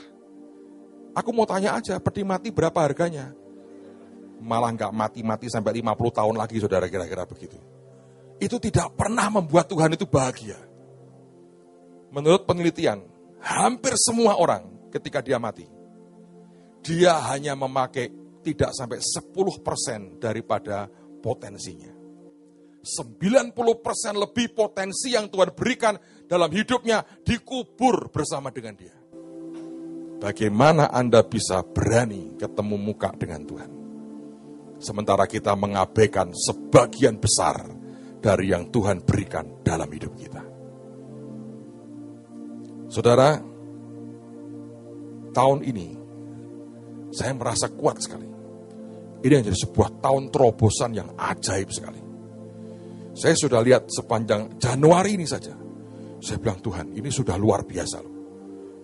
Aku 1.12 1.36
mau 1.36 1.44
tanya 1.44 1.76
aja, 1.76 2.00
peti 2.00 2.24
mati 2.24 2.48
berapa 2.48 2.80
harganya? 2.80 3.43
Malah 4.44 4.76
nggak 4.76 4.92
mati-mati 4.92 5.48
sampai 5.48 5.80
50 5.80 6.18
tahun 6.20 6.36
lagi 6.36 6.60
saudara 6.60 6.84
kira-kira 6.84 7.24
begitu 7.24 7.56
itu 8.42 8.56
tidak 8.58 8.94
pernah 8.98 9.30
membuat 9.30 9.70
Tuhan 9.70 9.94
itu 9.94 10.06
bahagia. 10.08 10.58
Menurut 12.14 12.46
penelitian, 12.46 13.02
hampir 13.42 13.94
semua 13.98 14.38
orang 14.38 14.90
ketika 14.90 15.18
dia 15.22 15.38
mati, 15.38 15.66
dia 16.84 17.18
hanya 17.32 17.58
memakai 17.58 18.10
tidak 18.44 18.70
sampai 18.76 19.00
10% 19.02 20.22
daripada 20.22 20.86
potensinya. 21.24 21.90
90% 22.84 23.56
lebih 24.12 24.52
potensi 24.52 25.16
yang 25.16 25.32
Tuhan 25.32 25.56
berikan 25.56 25.96
dalam 26.28 26.52
hidupnya 26.52 27.00
dikubur 27.24 28.12
bersama 28.12 28.52
dengan 28.52 28.76
dia. 28.76 28.92
Bagaimana 30.20 30.92
Anda 30.92 31.24
bisa 31.24 31.64
berani 31.64 32.36
ketemu 32.36 32.76
muka 32.76 33.16
dengan 33.16 33.40
Tuhan? 33.48 33.83
Sementara 34.84 35.24
kita 35.24 35.56
mengabaikan 35.56 36.36
sebagian 36.36 37.16
besar 37.16 37.56
dari 38.20 38.52
yang 38.52 38.68
Tuhan 38.68 39.00
berikan 39.00 39.64
dalam 39.64 39.88
hidup 39.88 40.12
kita. 40.12 40.44
Saudara, 42.92 43.40
tahun 45.32 45.60
ini 45.64 45.88
saya 47.16 47.32
merasa 47.32 47.72
kuat 47.72 48.04
sekali. 48.04 48.28
Ini 49.24 49.40
yang 49.40 49.44
jadi 49.48 49.58
sebuah 49.64 50.04
tahun 50.04 50.28
terobosan 50.28 50.92
yang 50.92 51.16
ajaib 51.16 51.72
sekali. 51.72 52.04
Saya 53.16 53.32
sudah 53.40 53.64
lihat 53.64 53.88
sepanjang 53.88 54.60
Januari 54.60 55.16
ini 55.16 55.24
saja. 55.24 55.56
Saya 56.20 56.36
bilang 56.44 56.60
Tuhan, 56.60 56.92
ini 56.92 57.08
sudah 57.08 57.40
luar 57.40 57.64
biasa 57.64 57.96
loh. 58.04 58.13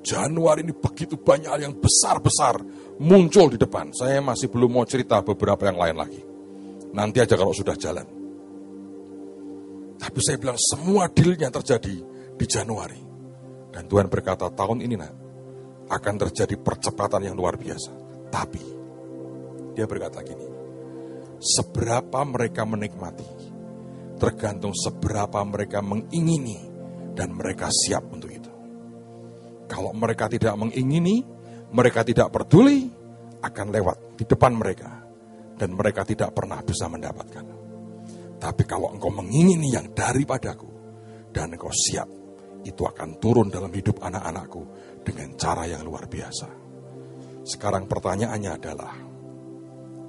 Januari 0.01 0.65
ini 0.65 0.73
begitu 0.73 1.21
banyak 1.21 1.51
hal 1.51 1.61
yang 1.61 1.75
besar-besar 1.77 2.61
muncul 3.01 3.53
di 3.53 3.61
depan. 3.61 3.93
Saya 3.93 4.25
masih 4.25 4.49
belum 4.49 4.81
mau 4.81 4.85
cerita 4.89 5.21
beberapa 5.21 5.69
yang 5.69 5.77
lain 5.77 5.97
lagi. 5.97 6.23
Nanti 6.97 7.21
aja 7.21 7.37
kalau 7.37 7.53
sudah 7.53 7.77
jalan. 7.77 8.07
Tapi 10.01 10.19
saya 10.25 10.41
bilang 10.41 10.57
semua 10.57 11.13
dealnya 11.13 11.53
terjadi 11.53 11.97
di 12.33 12.47
Januari. 12.49 13.01
Dan 13.71 13.85
Tuhan 13.87 14.09
berkata 14.09 14.49
tahun 14.49 14.81
ini 14.83 14.97
nak, 14.97 15.13
akan 15.93 16.15
terjadi 16.17 16.57
percepatan 16.57 17.29
yang 17.29 17.37
luar 17.37 17.61
biasa. 17.61 17.93
Tapi 18.33 18.65
dia 19.77 19.85
berkata 19.85 20.25
gini, 20.25 20.49
seberapa 21.37 22.25
mereka 22.25 22.65
menikmati, 22.65 23.29
tergantung 24.17 24.73
seberapa 24.73 25.45
mereka 25.45 25.85
mengingini 25.85 26.59
dan 27.13 27.37
mereka 27.37 27.69
siap 27.69 28.09
untuk 28.09 28.33
itu. 28.33 28.40
Kalau 29.71 29.95
mereka 29.95 30.27
tidak 30.27 30.59
mengingini, 30.59 31.23
mereka 31.71 32.03
tidak 32.03 32.35
peduli, 32.35 32.91
akan 33.39 33.67
lewat 33.71 34.19
di 34.19 34.25
depan 34.27 34.53
mereka. 34.59 34.91
Dan 35.55 35.79
mereka 35.79 36.03
tidak 36.03 36.35
pernah 36.35 36.59
bisa 36.65 36.91
mendapatkan. 36.91 37.47
Tapi 38.41 38.63
kalau 38.65 38.91
engkau 38.91 39.13
mengingini 39.13 39.77
yang 39.77 39.93
daripadaku 39.93 40.67
dan 41.31 41.55
engkau 41.55 41.71
siap, 41.71 42.09
itu 42.65 42.83
akan 42.83 43.21
turun 43.21 43.53
dalam 43.53 43.71
hidup 43.71 44.01
anak-anakku 44.01 44.63
dengan 45.05 45.37
cara 45.37 45.69
yang 45.69 45.85
luar 45.85 46.09
biasa. 46.09 46.49
Sekarang 47.45 47.85
pertanyaannya 47.87 48.51
adalah, 48.53 48.95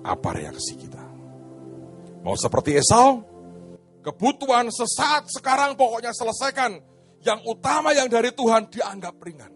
apa 0.02 0.30
reaksi 0.34 0.74
kita? 0.80 1.04
Mau 2.24 2.36
seperti 2.40 2.80
Esau? 2.80 3.24
Kebutuhan 4.02 4.72
sesaat 4.74 5.30
sekarang 5.30 5.78
pokoknya 5.78 6.10
selesaikan. 6.16 6.91
Yang 7.22 7.40
utama 7.46 7.94
yang 7.94 8.10
dari 8.10 8.34
Tuhan 8.34 8.70
dianggap 8.70 9.16
ringan. 9.22 9.54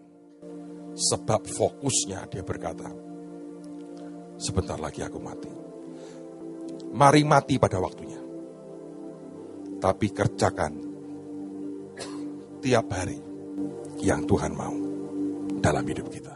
Sebab 0.96 1.44
fokusnya 1.44 2.30
dia 2.30 2.40
berkata, 2.46 2.88
sebentar 4.38 4.78
lagi 4.80 5.02
aku 5.02 5.18
mati. 5.18 5.52
Mari 6.96 7.22
mati 7.26 7.60
pada 7.60 7.76
waktunya 7.76 8.26
tapi 9.76 10.08
kerjakan 10.12 10.72
tiap 12.64 12.86
hari 12.90 13.18
yang 14.02 14.24
Tuhan 14.24 14.52
mau. 14.56 14.76
dalam 15.56 15.82
hidup 15.88 16.06
kita. 16.12 16.35